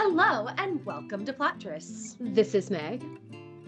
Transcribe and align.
Hello 0.00 0.46
and 0.58 0.86
welcome 0.86 1.24
to 1.24 1.32
Plot 1.32 1.58
Twists. 1.58 2.16
This 2.20 2.54
is 2.54 2.70
Meg, 2.70 3.02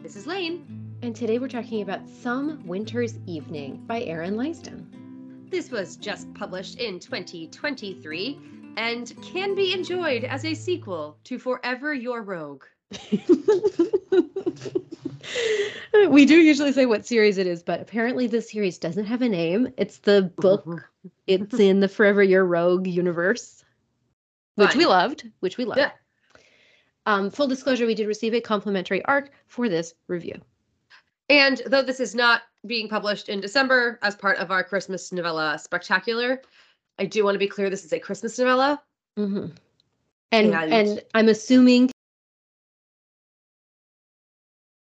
This 0.01 0.15
is 0.15 0.29
Lane. 0.29 0.95
and 1.03 1.13
today 1.15 1.41
we're 1.41 1.49
talking 1.49 1.83
about 1.83 2.09
Some 2.09 2.65
Winter's 2.65 3.19
Evening 3.27 3.83
by 3.89 4.03
Erin 4.03 4.37
Langston. 4.37 5.49
This 5.51 5.73
was 5.73 5.97
just 5.97 6.33
published 6.35 6.79
in 6.79 7.01
2023 7.01 8.39
and 8.77 9.13
can 9.23 9.57
be 9.57 9.73
enjoyed 9.73 10.23
as 10.23 10.45
a 10.45 10.55
sequel 10.55 11.19
to 11.25 11.37
Forever 11.37 11.93
Your 11.93 12.23
Rogue. 12.23 12.63
we 16.09 16.27
do 16.27 16.37
usually 16.37 16.71
say 16.71 16.87
what 16.87 17.05
series 17.05 17.39
it 17.39 17.49
is, 17.49 17.65
but 17.65 17.81
apparently 17.81 18.29
this 18.29 18.53
series 18.53 18.79
doesn't 18.79 19.07
have 19.07 19.23
a 19.23 19.29
name. 19.29 19.73
It's 19.77 19.99
the 19.99 20.31
book. 20.37 20.89
It's 21.27 21.59
in 21.59 21.81
the 21.81 21.89
Forever 21.89 22.23
Your 22.23 22.45
Rogue 22.45 22.87
universe, 22.87 23.65
which 24.57 24.75
we 24.75 24.85
loved, 24.85 25.27
which 25.41 25.57
we 25.57 25.65
loved. 25.65 25.79
Yeah. 25.79 25.91
Um, 27.07 27.31
full 27.31 27.49
disclosure, 27.49 27.87
we 27.87 27.95
did 27.95 28.07
receive 28.07 28.35
a 28.35 28.41
complimentary 28.41 29.05
arc 29.05 29.31
for 29.47 29.69
this 29.69 29.95
review. 30.09 30.41
And 31.29 31.63
though 31.67 31.83
this 31.83 32.01
is 32.01 32.15
not 32.15 32.43
being 32.67 32.89
published 32.89 33.29
in 33.29 33.41
December 33.41 33.99
as 34.03 34.17
part 34.17 34.39
of 34.39 34.51
our 34.51 34.63
Christmas 34.65 35.13
novella 35.13 35.59
spectacular, 35.59 36.43
I 36.99 37.07
do 37.07 37.25
want 37.25 37.35
to 37.37 37.39
be 37.39 37.47
clear 37.49 37.71
this 37.71 37.85
is 37.85 37.93
a 37.93 37.99
Christmas 38.01 38.39
novella. 38.39 38.83
hmm 39.17 39.47
And, 40.33 40.55
And- 40.55 40.73
and 40.73 41.03
I'm 41.15 41.29
assuming 41.29 41.91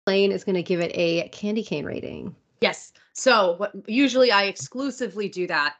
Lane 0.06 0.32
is 0.32 0.44
going 0.46 0.56
to 0.56 0.64
give 0.64 0.80
it 0.80 0.92
a 0.94 1.28
candy 1.30 1.64
cane 1.64 1.86
rating. 1.86 2.34
Yes. 2.62 2.94
So 3.14 3.56
what 3.58 3.74
usually 3.88 4.32
I 4.32 4.44
exclusively 4.44 5.28
do 5.28 5.48
that 5.48 5.76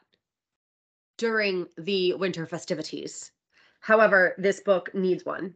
during 1.16 1.66
the 1.78 2.14
winter 2.14 2.46
festivities. 2.46 3.32
However, 3.80 4.34
this 4.38 4.60
book 4.60 4.90
needs 4.94 5.24
one. 5.24 5.54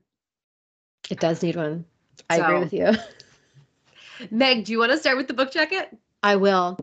It 1.11 1.21
does 1.21 1.43
need 1.43 1.57
one. 1.57 1.85
I 2.31 2.37
agree 2.39 2.59
with 2.59 2.73
you. 2.73 2.93
Meg, 4.31 4.65
do 4.65 4.73
you 4.73 4.79
want 4.79 4.93
to 4.93 4.99
start 4.99 5.17
with 5.17 5.29
the 5.29 5.35
book 5.35 5.53
jacket? 5.53 5.97
I 6.23 6.37
will. 6.37 6.79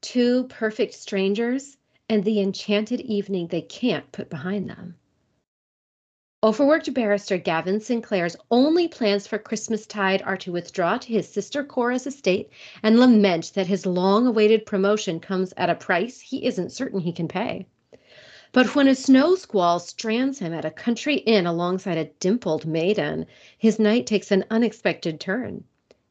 Two 0.00 0.44
perfect 0.44 0.94
strangers 0.94 1.76
and 2.08 2.24
the 2.24 2.40
enchanted 2.40 3.00
evening 3.00 3.46
they 3.46 3.62
can't 3.62 4.10
put 4.12 4.30
behind 4.30 4.68
them. 4.68 4.96
Overworked 6.44 6.92
barrister 6.92 7.38
Gavin 7.38 7.80
Sinclair's 7.80 8.36
only 8.50 8.88
plans 8.88 9.28
for 9.28 9.38
Christmastide 9.38 10.22
are 10.22 10.36
to 10.38 10.50
withdraw 10.50 10.98
to 10.98 11.08
his 11.08 11.28
sister 11.28 11.62
Cora's 11.62 12.06
estate 12.06 12.50
and 12.82 12.98
lament 12.98 13.52
that 13.54 13.68
his 13.68 13.86
long 13.86 14.26
awaited 14.26 14.66
promotion 14.66 15.20
comes 15.20 15.54
at 15.56 15.70
a 15.70 15.76
price 15.76 16.20
he 16.20 16.44
isn't 16.44 16.72
certain 16.72 16.98
he 16.98 17.12
can 17.12 17.28
pay. 17.28 17.66
But 18.54 18.74
when 18.74 18.86
a 18.86 18.94
snow 18.94 19.34
squall 19.34 19.78
strands 19.78 20.40
him 20.40 20.52
at 20.52 20.66
a 20.66 20.70
country 20.70 21.14
inn 21.16 21.46
alongside 21.46 21.96
a 21.96 22.10
dimpled 22.20 22.66
maiden, 22.66 23.24
his 23.56 23.78
night 23.78 24.06
takes 24.06 24.30
an 24.30 24.44
unexpected 24.50 25.18
turn. 25.18 25.64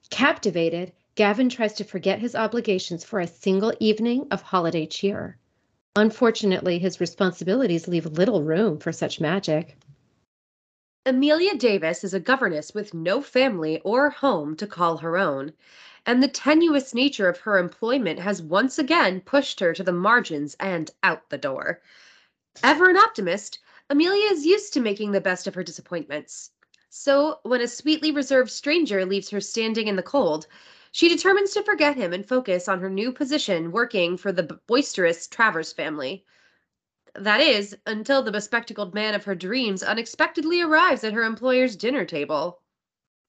Captivated, 0.10 0.92
Gavin 1.14 1.50
tries 1.50 1.74
to 1.74 1.84
forget 1.84 2.18
his 2.18 2.34
obligations 2.34 3.04
for 3.04 3.20
a 3.20 3.28
single 3.28 3.72
evening 3.80 4.26
of 4.32 4.42
holiday 4.42 4.88
cheer. 4.88 5.38
Unfortunately, 5.96 6.80
his 6.80 7.00
responsibilities 7.00 7.88
leave 7.88 8.08
little 8.08 8.42
room 8.42 8.80
for 8.80 8.92
such 8.92 9.22
magic. 9.22 9.78
Amelia 11.06 11.56
Davis 11.56 12.04
is 12.04 12.16
a 12.16 12.20
governess 12.20 12.74
with 12.74 12.92
no 12.96 13.22
family 13.22 13.80
or 13.82 14.10
home 14.10 14.56
to 14.56 14.66
call 14.66 14.98
her 14.98 15.16
own, 15.16 15.54
and 16.08 16.24
the 16.24 16.28
tenuous 16.28 16.96
nature 16.96 17.30
of 17.30 17.42
her 17.42 17.60
employment 17.60 18.18
has 18.18 18.42
once 18.42 18.80
again 18.80 19.22
pushed 19.22 19.60
her 19.60 19.74
to 19.76 19.84
the 19.84 19.92
margins 19.92 20.56
and 20.60 20.90
out 21.04 21.30
the 21.30 21.38
door. 21.38 21.80
Ever 22.64 22.90
an 22.90 22.98
optimist, 22.98 23.60
Amelia 23.90 24.30
is 24.32 24.46
used 24.46 24.74
to 24.74 24.80
making 24.80 25.12
the 25.12 25.22
best 25.22 25.48
of 25.48 25.56
her 25.56 25.64
disappointments. 25.64 26.52
So, 26.90 27.40
when 27.44 27.62
a 27.62 27.68
sweetly 27.68 28.12
reserved 28.12 28.52
stranger 28.52 29.06
leaves 29.06 29.30
her 29.30 29.40
standing 29.40 29.88
in 29.88 29.96
the 29.96 30.04
cold, 30.04 30.48
she 30.92 31.08
determines 31.08 31.54
to 31.54 31.64
forget 31.64 31.96
him 31.96 32.12
and 32.12 32.28
focus 32.28 32.68
on 32.68 32.80
her 32.82 32.90
new 32.90 33.14
position 33.14 33.72
working 33.72 34.18
for 34.18 34.32
the 34.32 34.60
boisterous 34.68 35.28
Travers 35.28 35.72
family. 35.72 36.26
That 37.16 37.42
is, 37.42 37.78
until 37.86 38.22
the 38.22 38.32
bespectacled 38.32 38.94
man 38.94 39.16
of 39.16 39.24
her 39.24 39.36
dreams 39.36 39.84
unexpectedly 39.84 40.62
arrives 40.62 41.04
at 41.04 41.14
her 41.14 41.24
employer's 41.24 41.76
dinner 41.76 42.06
table. 42.06 42.62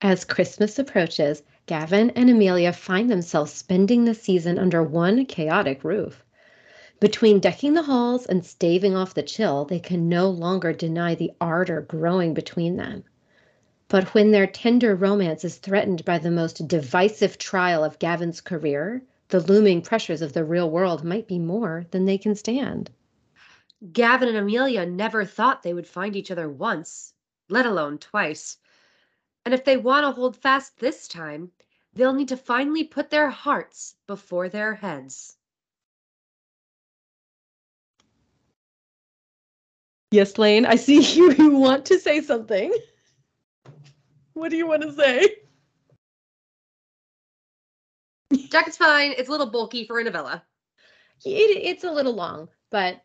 As 0.01 0.25
Christmas 0.25 0.79
approaches, 0.81 1.45
Gavin 1.67 2.11
and 2.11 2.29
Amelia 2.29 2.73
find 2.73 3.09
themselves 3.09 3.53
spending 3.53 4.05
the 4.05 4.15
season 4.15 4.59
under 4.59 4.83
one 4.83 5.27
chaotic 5.27 5.85
roof. 5.85 6.25
Between 7.03 7.41
decking 7.41 7.75
the 7.75 7.83
halls 7.83 8.27
and 8.27 8.47
staving 8.47 8.95
off 8.95 9.13
the 9.13 9.25
chill, 9.25 9.65
they 9.65 9.81
can 9.81 10.09
no 10.09 10.31
longer 10.31 10.73
deny 10.73 11.17
the 11.17 11.33
ardor 11.41 11.81
growing 11.81 12.33
between 12.33 12.77
them. 12.77 13.03
But 13.89 14.15
when 14.15 14.31
their 14.31 14.47
tender 14.47 14.95
romance 14.95 15.45
is 15.45 15.59
threatened 15.59 16.05
by 16.05 16.19
the 16.19 16.31
most 16.31 16.69
divisive 16.69 17.39
trial 17.39 17.83
of 17.83 17.99
Gavin's 17.99 18.41
career, 18.41 19.03
the 19.31 19.41
looming 19.41 19.83
pressures 19.83 20.23
of 20.23 20.33
the 20.33 20.45
real 20.45 20.71
world 20.71 21.03
might 21.03 21.27
be 21.27 21.41
more 21.41 21.87
than 21.91 22.05
they 22.05 22.17
can 22.17 22.37
stand. 22.37 22.93
Gavin 23.93 24.29
and 24.29 24.39
Amelia 24.39 24.87
never 24.87 25.25
thought 25.25 25.65
they 25.65 25.75
would 25.75 25.89
find 25.89 26.15
each 26.15 26.31
other 26.31 26.49
once, 26.49 27.15
let 27.49 27.67
alone 27.67 27.99
twice. 27.99 28.59
And 29.45 29.53
if 29.53 29.65
they 29.65 29.77
want 29.77 30.05
to 30.05 30.13
hold 30.13 30.37
fast 30.37 30.79
this 30.79 31.09
time, 31.09 31.51
they'll 31.93 32.15
need 32.15 32.29
to 32.29 32.37
finally 32.37 32.85
put 32.85 33.11
their 33.11 33.31
hearts 33.31 33.97
before 34.07 34.49
their 34.49 34.75
heads. 34.75 35.37
Yes, 40.13 40.39
Lane, 40.39 40.67
I 40.67 40.77
see 40.77 41.01
you, 41.17 41.33
you 41.33 41.57
want 41.57 41.87
to 41.87 41.99
say 41.99 42.21
something. 42.21 42.73
What 44.35 44.51
do 44.51 44.57
you 44.59 44.67
want 44.67 44.83
to 44.83 44.93
say? 44.93 45.37
Jacket's 48.51 48.77
fine. 48.77 49.15
It's 49.17 49.29
a 49.29 49.33
little 49.33 49.51
bulky 49.51 49.87
for 49.87 49.99
a 50.01 50.05
novella, 50.05 50.45
It, 51.25 51.31
it's 51.31 51.85
a 51.85 51.91
little 51.91 52.15
long, 52.15 52.49
but 52.71 53.01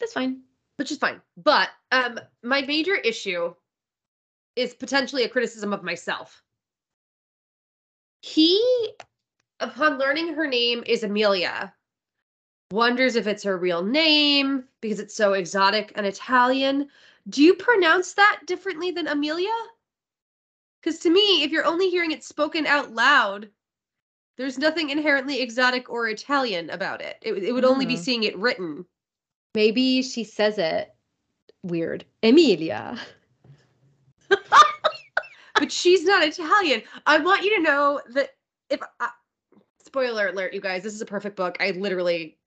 that's 0.00 0.14
fine. 0.14 0.42
which 0.76 0.90
is 0.90 0.98
fine. 0.98 1.20
But 1.36 1.68
um, 1.92 2.18
my 2.42 2.62
major 2.62 2.94
issue 2.96 3.54
is 4.56 4.74
potentially 4.74 5.24
a 5.24 5.28
criticism 5.28 5.72
of 5.72 5.82
myself. 5.84 6.42
He, 8.22 8.62
upon 9.60 9.98
learning 9.98 10.34
her 10.34 10.46
name 10.46 10.84
is 10.86 11.04
Amelia, 11.04 11.74
wonders 12.70 13.16
if 13.16 13.26
it's 13.26 13.42
her 13.42 13.56
real 13.58 13.82
name 13.82 14.64
because 14.80 15.00
it's 15.00 15.14
so 15.14 15.32
exotic 15.32 15.92
and 15.96 16.06
Italian. 16.06 16.88
Do 17.28 17.42
you 17.42 17.54
pronounce 17.54 18.14
that 18.14 18.42
differently 18.46 18.90
than 18.90 19.08
Amelia? 19.08 19.48
Because 20.80 21.00
to 21.00 21.10
me, 21.10 21.42
if 21.42 21.50
you're 21.50 21.66
only 21.66 21.90
hearing 21.90 22.12
it 22.12 22.24
spoken 22.24 22.66
out 22.66 22.92
loud, 22.92 23.48
there's 24.36 24.58
nothing 24.58 24.90
inherently 24.90 25.40
exotic 25.40 25.90
or 25.90 26.08
Italian 26.08 26.70
about 26.70 27.02
it. 27.02 27.18
It, 27.22 27.34
it 27.44 27.52
would 27.52 27.64
only 27.64 27.84
be 27.84 27.96
Hmm. 27.96 28.02
seeing 28.02 28.22
it 28.22 28.38
written. 28.38 28.86
Maybe 29.54 30.00
she 30.00 30.24
says 30.24 30.56
it 30.58 30.94
weird. 31.62 32.06
Emilia. 32.22 32.98
but 34.30 35.70
she's 35.70 36.04
not 36.04 36.22
Italian. 36.26 36.82
I 37.04 37.18
want 37.18 37.44
you 37.44 37.54
to 37.56 37.62
know 37.62 38.00
that 38.14 38.30
if 38.70 38.80
I, 39.00 39.10
spoiler 39.84 40.28
alert, 40.28 40.54
you 40.54 40.60
guys, 40.60 40.82
this 40.82 40.94
is 40.94 41.02
a 41.02 41.06
perfect 41.06 41.36
book. 41.36 41.56
I 41.60 41.72
literally 41.72 42.38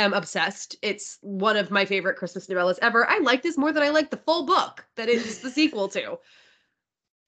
am 0.00 0.12
obsessed. 0.12 0.76
It's 0.82 1.18
one 1.22 1.56
of 1.56 1.70
my 1.70 1.84
favorite 1.84 2.16
Christmas 2.16 2.46
novellas 2.46 2.78
ever. 2.82 3.08
I 3.08 3.18
like 3.18 3.42
this 3.42 3.58
more 3.58 3.72
than 3.72 3.82
I 3.82 3.90
like 3.90 4.10
the 4.10 4.16
full 4.16 4.44
book 4.44 4.84
that 4.96 5.08
it's 5.08 5.38
the 5.38 5.50
sequel 5.58 5.88
to. 5.88 6.18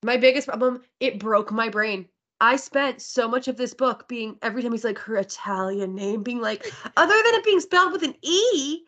My 0.02 0.16
biggest 0.16 0.48
problem, 0.48 0.82
it 1.00 1.18
broke 1.18 1.52
my 1.52 1.68
brain. 1.68 2.08
I 2.40 2.56
spent 2.56 3.00
so 3.00 3.28
much 3.28 3.46
of 3.46 3.56
this 3.56 3.72
book 3.72 4.08
being 4.08 4.36
every 4.42 4.62
time 4.62 4.72
he's 4.72 4.82
like 4.82 4.98
her 4.98 5.16
Italian 5.16 5.94
name, 5.94 6.24
being 6.24 6.40
like, 6.40 6.72
other 6.96 7.14
than 7.14 7.34
it 7.34 7.44
being 7.44 7.60
spelled 7.60 7.92
with 7.92 8.02
an 8.02 8.16
E 8.20 8.80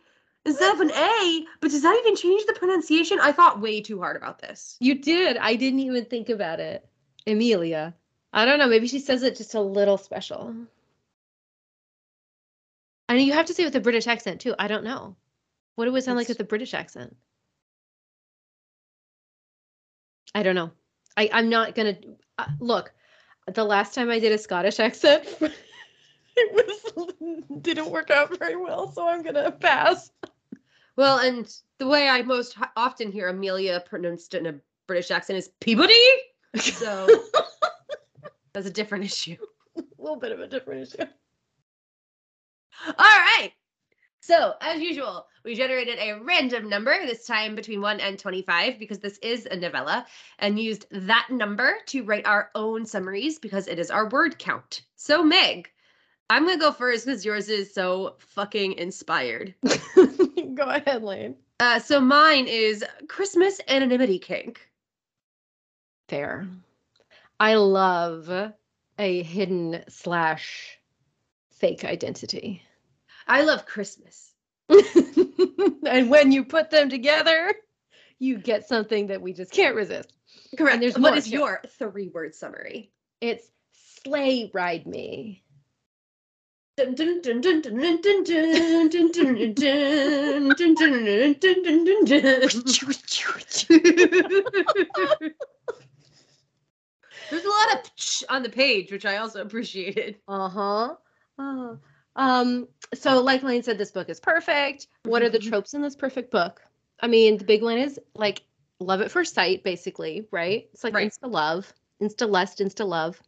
instead 0.45 0.75
of 0.75 0.81
an 0.81 0.91
A, 0.91 1.47
but 1.61 1.71
does 1.71 1.83
that 1.83 1.97
even 2.01 2.17
change 2.17 2.45
the 2.47 2.55
pronunciation? 2.55 3.21
I 3.21 3.31
thought 3.31 3.61
way 3.61 3.81
too 3.81 4.01
hard 4.01 4.17
about 4.17 4.41
this. 4.41 4.77
You 4.81 4.97
did. 4.97 5.37
I 5.37 5.55
didn't 5.55 5.81
even 5.81 6.05
think 6.05 6.29
about 6.31 6.59
it. 6.59 6.85
Emilia. 7.29 7.95
I 8.33 8.45
don't 8.45 8.59
know. 8.59 8.67
Maybe 8.67 8.89
she 8.89 8.99
says 8.99 9.23
it 9.23 9.37
just 9.37 9.55
a 9.55 9.61
little 9.61 9.99
special. 9.99 10.53
Mean, 13.15 13.27
you 13.27 13.33
have 13.33 13.47
to 13.47 13.55
say 13.55 13.65
with 13.65 13.77
a 13.77 13.81
British 13.81 14.07
accent 14.07 14.41
too. 14.41 14.55
I 14.59 14.67
don't 14.67 14.85
know. 14.85 15.17
What 15.77 15.87
do 15.87 15.97
it 15.97 16.03
sound 16.03 16.19
like 16.19 16.29
with 16.29 16.41
a 16.41 16.45
British 16.45 16.75
accent? 16.75 17.17
I 20.35 20.43
don't 20.43 20.55
know. 20.55 20.71
I, 21.17 21.31
I'm 21.33 21.49
not 21.49 21.75
gonna 21.75 21.97
uh, 22.39 22.47
look. 22.61 22.93
The 23.53 23.65
last 23.65 23.95
time 23.95 24.11
I 24.11 24.19
did 24.19 24.33
a 24.33 24.39
Scottish 24.39 24.81
accent, 24.81 25.25
it 26.37 26.53
was 26.53 27.61
didn't 27.61 27.91
work 27.91 28.11
out 28.11 28.37
very 28.39 28.57
well, 28.57 28.91
so 28.91 29.09
I'm 29.09 29.23
gonna 29.23 29.53
pass. 29.53 30.11
Well, 30.97 31.19
and 31.19 31.53
the 31.79 31.87
way 31.87 32.09
I 32.09 32.23
most 32.23 32.57
often 32.77 33.13
hear 33.13 33.29
Amelia 33.29 33.83
pronounced 33.87 34.35
in 34.35 34.47
a 34.47 34.55
British 34.87 35.11
accent 35.11 35.39
is 35.39 35.51
Peabody. 35.61 35.95
So 36.57 37.07
that's 38.53 38.67
a 38.67 38.71
different 38.71 39.05
issue. 39.05 39.37
a 39.77 39.83
little 39.99 40.19
bit 40.19 40.33
of 40.33 40.41
a 40.41 40.47
different 40.47 40.89
issue. 40.89 41.05
All 42.87 42.95
right. 42.99 43.53
So, 44.27 44.55
as 44.63 44.81
usual, 44.81 45.27
we 45.45 45.55
generated 45.55 45.99
a 45.99 46.19
random 46.19 46.71
number, 46.71 46.97
this 47.05 47.27
time 47.27 47.55
between 47.55 47.83
1 47.83 48.01
and 48.01 48.19
25, 48.19 48.79
because 48.79 48.99
this 48.99 49.19
is 49.19 49.45
a 49.45 49.57
novella, 49.57 50.07
and 50.39 50.59
used 50.59 50.87
that 50.91 51.27
number 51.31 51.77
to 51.89 52.05
write 52.05 52.25
our 52.25 52.51
own 52.55 52.87
summaries 52.87 53.39
because 53.39 53.69
it 53.69 53.79
is 53.79 53.91
our 53.91 54.09
word 54.09 54.39
count. 54.39 54.81
So, 54.97 55.23
Meg, 55.23 55.71
I'm 56.31 56.47
going 56.47 56.59
to 56.59 56.65
go 56.65 56.73
first 56.73 57.05
because 57.05 57.23
yours 57.23 57.51
is 57.51 57.75
so 57.75 58.17
fucking 58.19 58.73
inspired. 58.75 59.55
Go 60.55 60.65
ahead, 60.65 61.03
Lane. 61.03 61.37
Uh, 61.61 61.79
so, 61.79 62.01
mine 62.01 62.47
is 62.47 62.83
Christmas 63.09 63.61
anonymity 63.69 64.19
kink. 64.19 64.59
Fair. 66.09 66.49
I 67.39 67.57
love 67.57 68.53
a 68.99 69.23
hidden 69.23 69.85
slash 69.89 70.79
fake 71.65 71.85
identity. 71.87 72.63
I 73.27 73.43
love 73.43 73.65
Christmas. 73.65 74.33
and 74.69 76.11
when 76.11 76.31
you 76.31 76.45
put 76.45 76.69
them 76.69 76.91
together, 76.91 77.55
you 78.19 78.37
get 78.37 78.69
something 78.69 79.07
that 79.07 79.23
we 79.23 79.33
just 79.33 79.51
can't 79.51 79.75
resist. 79.75 80.13
Correct. 80.59 80.75
And 80.75 80.83
there's 80.83 80.99
what 80.99 81.17
is 81.17 81.31
your 81.31 81.63
three 81.79 82.09
word 82.09 82.35
summary? 82.35 82.93
It's 83.23 83.51
sleigh 83.73 84.51
ride 84.53 84.87
me. 84.87 85.43
There's 97.31 97.45
a 97.45 97.49
lot 97.49 97.75
of 97.75 97.81
on 98.29 98.43
the 98.43 98.51
page, 98.51 98.93
which 98.93 99.07
I 99.07 99.17
also 99.17 99.41
appreciated. 99.41 100.17
Uh 100.29 100.49
huh. 100.49 100.97
Uh, 101.39 101.77
um, 102.17 102.69
so 102.95 103.21
like 103.23 103.43
Lane 103.43 103.63
said, 103.63 103.79
this 103.79 103.91
book 103.91 104.09
is 104.09 104.21
perfect. 104.21 104.87
What 105.05 105.23
are 105.23 105.31
the 105.31 105.39
Mhm. 105.39 105.49
tropes 105.49 105.75
in 105.75 105.83
this 105.83 105.97
perfect 105.97 106.31
book? 106.31 106.63
I 107.01 107.09
mean, 107.09 107.39
the 107.39 107.45
big 107.45 107.63
one 107.63 107.79
is 107.79 107.99
like 108.15 108.43
love 108.81 109.01
at 109.01 109.11
first 109.11 109.35
sight, 109.35 109.65
basically, 109.65 110.27
right? 110.31 110.69
It's 110.73 110.85
like 110.85 110.95
Right. 110.95 111.11
insta 111.11 111.31
love, 111.31 111.73
insta 112.01 112.29
lust, 112.29 112.59
insta 112.59 112.87
love. 112.87 113.21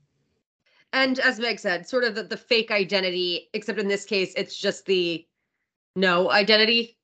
And 0.92 1.18
as 1.18 1.40
Meg 1.40 1.58
said, 1.58 1.88
sort 1.88 2.04
of 2.04 2.14
the, 2.14 2.22
the 2.22 2.36
fake 2.36 2.70
identity, 2.70 3.50
except 3.52 3.78
in 3.78 3.88
this 3.88 4.04
case, 4.04 4.32
it's 4.36 4.56
just 4.56 4.86
the 4.86 5.26
no 5.96 6.30
identity. 6.30 6.96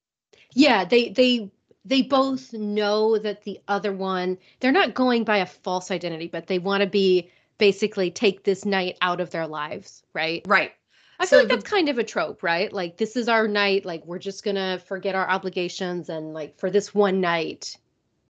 Yeah, 0.55 0.85
they 0.85 1.09
they 1.09 1.51
they 1.85 2.03
both 2.03 2.53
know 2.53 3.19
that 3.19 3.43
the 3.43 3.61
other 3.67 3.93
one, 3.93 4.39
they're 4.61 4.73
not 4.73 4.95
going 4.95 5.25
by 5.25 5.39
a 5.39 5.47
false 5.47 5.91
identity, 5.91 6.29
but 6.29 6.47
they 6.47 6.59
want 6.59 6.83
to 6.83 6.87
be 6.89 7.31
basically 7.59 8.11
take 8.11 8.45
this 8.45 8.65
night 8.65 8.97
out 9.03 9.21
of 9.21 9.31
their 9.31 9.47
lives, 9.47 10.03
right? 10.15 10.43
Right. 10.47 10.73
I 11.23 11.25
So 11.25 11.37
feel 11.37 11.39
like 11.41 11.49
the- 11.49 11.55
that's 11.57 11.71
kind 11.71 11.89
of 11.89 11.99
a 11.99 12.05
trope, 12.05 12.43
right? 12.43 12.73
Like 12.73 12.97
this 12.97 13.17
is 13.17 13.29
our 13.29 13.47
night, 13.47 13.85
like 13.85 14.05
we're 14.05 14.19
just 14.19 14.43
gonna 14.43 14.81
forget 14.81 15.15
our 15.15 15.29
obligations 15.31 16.09
and 16.09 16.35
like 16.35 16.59
for 16.59 16.69
this 16.69 16.93
one 16.93 17.21
night 17.21 17.77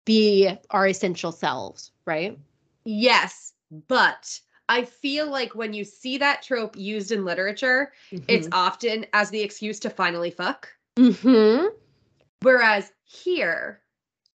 be 0.05 0.49
our 0.69 0.87
essential 0.87 1.33
selves, 1.33 1.91
right? 2.05 2.39
Yes, 2.85 3.51
but 3.89 4.39
I 4.69 4.85
feel 4.85 5.29
like 5.29 5.53
when 5.53 5.73
you 5.73 5.83
see 5.83 6.17
that 6.19 6.43
trope 6.43 6.77
used 6.77 7.11
in 7.11 7.25
literature, 7.25 7.91
it's 8.29 8.47
often 8.53 9.05
as 9.11 9.29
the 9.31 9.41
excuse 9.41 9.79
to 9.81 9.89
finally 9.89 10.31
fuck. 10.31 10.69
mm-hmm. 10.95 11.67
Whereas 12.41 12.91
here, 13.03 13.81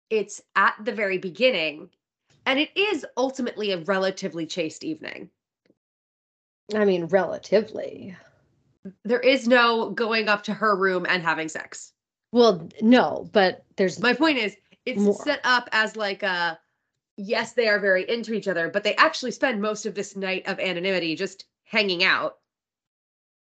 it's 0.09 0.41
at 0.57 0.75
the 0.83 0.91
very 0.91 1.19
beginning, 1.19 1.89
and 2.45 2.59
it 2.59 2.69
is 2.75 3.05
ultimately 3.15 3.71
a 3.71 3.77
relatively 3.77 4.45
chaste 4.45 4.83
evening. 4.83 5.29
I 6.75 6.83
mean, 6.83 7.05
relatively. 7.05 8.17
There 9.03 9.19
is 9.19 9.47
no 9.47 9.91
going 9.91 10.27
up 10.27 10.43
to 10.43 10.53
her 10.53 10.75
room 10.75 11.05
and 11.07 11.21
having 11.23 11.49
sex. 11.49 11.93
Well, 12.31 12.69
no, 12.81 13.29
but 13.31 13.65
there's 13.75 13.99
My 13.99 14.13
point 14.13 14.37
is, 14.37 14.55
it's 14.85 15.01
More. 15.01 15.13
set 15.23 15.41
up 15.43 15.69
as 15.71 15.95
like 15.95 16.23
a 16.23 16.59
yes, 17.17 17.53
they 17.53 17.67
are 17.67 17.79
very 17.79 18.09
into 18.09 18.33
each 18.33 18.47
other, 18.47 18.69
but 18.69 18.83
they 18.83 18.95
actually 18.95 19.31
spend 19.31 19.61
most 19.61 19.85
of 19.85 19.93
this 19.95 20.15
night 20.15 20.47
of 20.47 20.59
anonymity 20.59 21.15
just 21.15 21.45
hanging 21.63 22.03
out. 22.03 22.37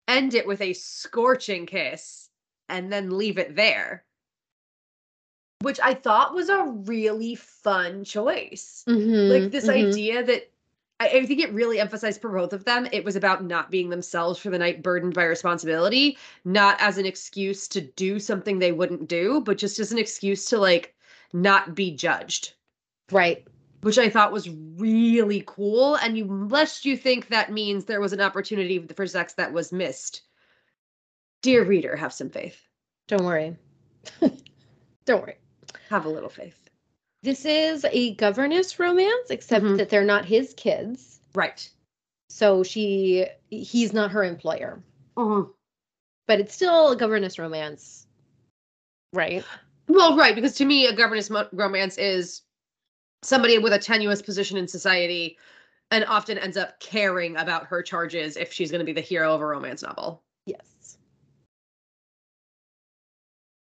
End 0.09 0.35
it 0.35 0.47
with 0.47 0.61
a 0.61 0.73
scorching 0.73 1.67
kiss 1.67 2.31
and 2.69 2.93
then 2.93 3.17
leave 3.17 3.39
it 3.39 3.55
there. 3.55 4.05
Which 5.61 5.79
I 5.81 5.95
thought 5.95 6.35
was 6.35 6.49
a 6.49 6.65
really 6.65 7.35
fun 7.35 8.03
choice. 8.03 8.83
Mhm, 8.89 9.29
like 9.29 9.53
this 9.53 9.67
mhm. 9.67 9.91
idea 9.91 10.25
that 10.25 10.50
I, 11.01 11.09
I 11.09 11.27
think 11.27 11.41
it 11.41 11.53
really 11.53 11.81
emphasized 11.81 12.21
for 12.21 12.31
both 12.31 12.53
of 12.53 12.65
them 12.65 12.87
it 12.93 13.05
was 13.05 13.17
about 13.17 13.43
not 13.45 13.71
being 13.71 13.89
themselves 13.89 14.39
for 14.39 14.51
the 14.51 14.59
night 14.59 14.83
burdened 14.83 15.15
by 15.15 15.25
responsibility 15.25 16.17
not 16.45 16.77
as 16.81 16.99
an 16.99 17.07
excuse 17.07 17.67
to 17.69 17.81
do 17.81 18.21
something 18.21 18.59
they 18.59 18.73
wouldn't 18.73 19.09
do 19.09 19.41
but 19.41 19.59
just 19.59 19.79
as 19.79 19.91
an 19.91 19.99
excuse 19.99 20.45
to 20.45 20.59
like 20.59 20.95
not 21.33 21.75
be 21.75 21.91
judged 21.91 22.55
right. 23.11 23.47
which 23.83 23.99
i 23.99 24.09
thought 24.09 24.33
was 24.33 24.51
really 24.77 25.43
cool 25.47 25.97
and 25.97 26.17
you 26.17 26.27
lest 26.27 26.85
you 26.85 26.97
think 26.97 27.29
that 27.29 27.51
means 27.53 27.85
there 27.85 28.01
was 28.01 28.13
an 28.13 28.21
opportunity 28.21 28.87
for 28.95 29.07
sex 29.07 29.33
that 29.35 29.53
was 29.53 29.73
missed 29.73 30.23
dear 31.43 31.65
reader 31.65 31.97
have 31.97 32.13
some 32.13 32.31
faith 32.31 32.61
Don't 33.09 33.25
worry. 33.25 33.57
Don't 35.05 35.23
worry. 35.23 35.39
have 35.89 36.05
a 36.05 36.09
little 36.09 36.29
faith 36.29 36.70
This 37.23 37.45
is 37.45 37.85
a 37.91 38.15
governess 38.15 38.79
romance, 38.79 39.31
except 39.31 39.65
Mhm. 39.65 39.77
that 39.79 39.91
they're 39.91 40.05
not 40.05 40.25
his 40.25 40.55
kids. 40.55 41.21
right 41.35 41.71
So 42.29 42.63
she 42.65 43.27
he's 43.51 43.93
not 43.93 44.11
her 44.11 44.25
employer. 44.25 44.83
Mhm. 45.17 45.53
But 46.27 46.41
it's 46.41 46.55
still 46.55 46.91
a 46.91 46.97
governess 46.97 47.39
romance. 47.39 48.07
Right? 49.13 49.45
Well, 49.89 50.17
right, 50.17 50.35
because 50.35 50.55
to 50.57 50.65
me, 50.65 50.87
a 50.87 50.95
governess 50.95 51.31
mo- 51.31 51.49
romance 51.53 51.99
is 51.99 52.43
somebody 53.23 53.59
with 53.59 53.73
a 53.73 53.79
tenuous 53.79 54.23
position 54.23 54.57
in 54.57 54.67
society 54.69 55.37
and 55.91 56.05
often 56.05 56.39
ends 56.39 56.57
up 56.57 56.79
caring 56.81 57.37
about 57.37 57.67
her 57.67 57.83
charges 57.83 58.37
if 58.37 58.53
she's 58.53 58.71
going 58.71 58.79
to 58.81 58.85
be 58.85 58.93
the 58.93 59.01
hero 59.01 59.35
of 59.35 59.41
a 59.41 59.47
romance 59.47 59.83
novel. 59.83 60.23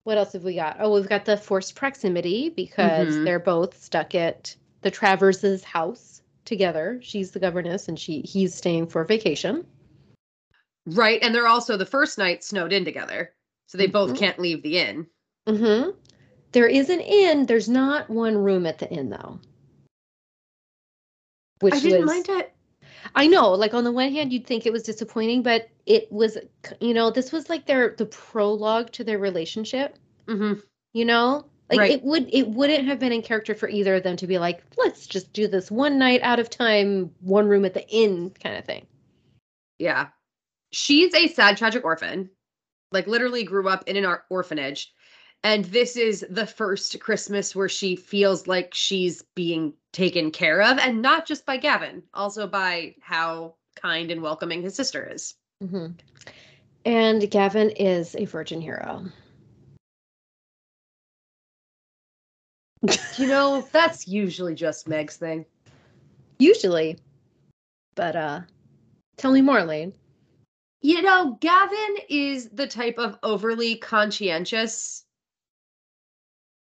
What 0.09 0.17
else 0.17 0.33
have 0.33 0.43
we 0.43 0.55
got? 0.55 0.77
Oh, 0.79 0.95
we've 0.95 1.07
got 1.07 1.25
the 1.25 1.37
forced 1.37 1.75
proximity 1.75 2.49
because 2.49 3.13
Mhm. 3.13 3.25
they're 3.25 3.37
both 3.37 3.79
stuck 3.79 4.15
at 4.15 4.55
the 4.81 4.89
Traverses 4.89 5.63
house 5.63 6.23
together. 6.45 6.99
She's 7.03 7.29
the 7.29 7.39
governess 7.39 7.87
and 7.87 7.99
she 7.99 8.21
he's 8.21 8.55
staying 8.55 8.87
for 8.87 9.03
vacation. 9.03 9.67
Right, 10.87 11.21
and 11.21 11.35
they're 11.35 11.45
also 11.45 11.77
the 11.77 11.85
first 11.85 12.17
night 12.17 12.43
snowed 12.43 12.73
in 12.73 12.85
together. 12.85 13.35
So 13.67 13.77
they 13.77 13.85
both 13.85 14.13
Mhm. 14.13 14.17
can't 14.17 14.39
leave 14.39 14.63
the 14.63 14.79
inn. 14.79 15.05
Mm-hmm. 15.47 15.91
There 16.53 16.67
is 16.67 16.89
an 16.89 17.01
inn. 17.01 17.45
There's 17.45 17.69
not 17.69 18.09
one 18.09 18.35
room 18.35 18.65
at 18.65 18.79
the 18.79 18.89
inn 18.89 19.11
though. 19.11 19.39
Which 21.59 21.75
I 21.75 21.79
didn't 21.81 22.07
was, 22.07 22.07
mind 22.07 22.29
it. 22.29 22.51
I 23.15 23.27
know, 23.27 23.51
like 23.51 23.73
on 23.73 23.83
the 23.83 23.91
one 23.91 24.11
hand, 24.11 24.31
you'd 24.33 24.45
think 24.47 24.65
it 24.65 24.73
was 24.73 24.83
disappointing, 24.83 25.43
but 25.43 25.69
it 25.85 26.11
was, 26.11 26.37
you 26.79 26.93
know, 26.93 27.11
this 27.11 27.31
was 27.31 27.49
like 27.49 27.65
their 27.65 27.95
the 27.97 28.05
prologue 28.05 28.91
to 28.93 29.03
their 29.03 29.19
relationship. 29.19 29.97
hmm 30.27 30.53
You 30.93 31.05
know, 31.05 31.45
like 31.69 31.79
Right. 31.79 31.91
it 31.91 32.03
would 32.03 32.29
it 32.33 32.47
wouldn't 32.49 32.85
have 32.87 32.99
been 32.99 33.11
in 33.11 33.21
character 33.21 33.55
for 33.55 33.69
either 33.69 33.95
of 33.95 34.03
them 34.03 34.15
to 34.17 34.27
be 34.27 34.37
like, 34.39 34.63
let's 34.77 35.07
just 35.07 35.33
do 35.33 35.47
this 35.47 35.71
one 35.71 35.97
night 35.99 36.21
out 36.23 36.39
of 36.39 36.49
time, 36.49 37.11
one 37.21 37.47
room 37.47 37.65
at 37.65 37.73
the 37.73 37.87
inn 37.89 38.31
kind 38.31 38.57
of 38.57 38.65
thing. 38.65 38.87
Yeah. 39.77 40.09
She's 40.71 41.13
a 41.15 41.27
sad, 41.27 41.57
tragic 41.57 41.83
orphan, 41.85 42.29
like 42.91 43.07
literally 43.07 43.43
grew 43.43 43.67
up 43.69 43.83
in 43.87 43.97
an 43.97 44.17
orphanage. 44.29 44.93
And 45.43 45.65
this 45.65 45.95
is 45.95 46.25
the 46.29 46.45
first 46.45 46.99
Christmas 46.99 47.55
where 47.55 47.69
she 47.69 47.95
feels 47.95 48.45
like 48.47 48.73
she's 48.73 49.23
being 49.35 49.73
taken 49.93 50.31
care 50.31 50.61
of, 50.61 50.77
and 50.79 51.01
not 51.01 51.25
just 51.25 51.45
by 51.45 51.57
Gavin, 51.57 52.03
also 52.13 52.45
by 52.45 52.95
how 52.99 53.55
kind 53.75 54.11
and 54.11 54.21
welcoming 54.21 54.61
his 54.61 54.75
sister 54.75 55.09
is. 55.11 55.35
hmm 55.61 55.87
And 56.85 57.29
Gavin 57.31 57.69
is 57.71 58.15
a 58.15 58.25
virgin 58.25 58.61
hero. 58.61 59.05
You 63.17 63.27
know, 63.27 63.67
that's 63.73 64.07
usually 64.07 64.55
just 64.55 64.87
Meg's 64.87 65.17
thing. 65.17 65.45
Usually, 66.37 66.97
but 67.95 68.15
uh, 68.15 68.41
tell 69.17 69.31
me 69.33 69.41
more, 69.41 69.63
Lane. 69.63 69.93
You 70.81 71.01
know, 71.01 71.37
Gavin 71.41 71.97
is 72.07 72.49
the 72.49 72.67
type 72.67 72.97
of 72.97 73.19
overly 73.21 73.75
conscientious, 73.75 75.03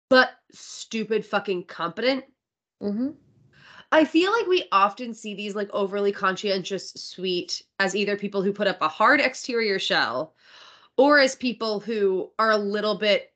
but 0.09 0.31
stupid 0.53 1.25
fucking 1.25 1.65
competent 1.65 2.25
Mm-hmm. 2.83 3.11
I 3.93 4.05
feel 4.05 4.33
like 4.33 4.47
we 4.47 4.65
often 4.73 5.15
see 5.15 5.35
these 5.35 5.55
like 5.55 5.71
overly 5.73 6.13
conscientious 6.13 6.93
sweet 6.95 7.63
as 7.79 7.95
either 7.95 8.17
people 8.17 8.43
who 8.43 8.53
put 8.53 8.67
up 8.67 8.83
a 8.83 8.89
hard 8.89 9.21
exterior 9.21 9.79
shell 9.79 10.35
or 10.97 11.19
as 11.19 11.35
people 11.35 11.81
who 11.81 12.31
are 12.39 12.51
a 12.51 12.57
little 12.57 12.99
bit 12.99 13.33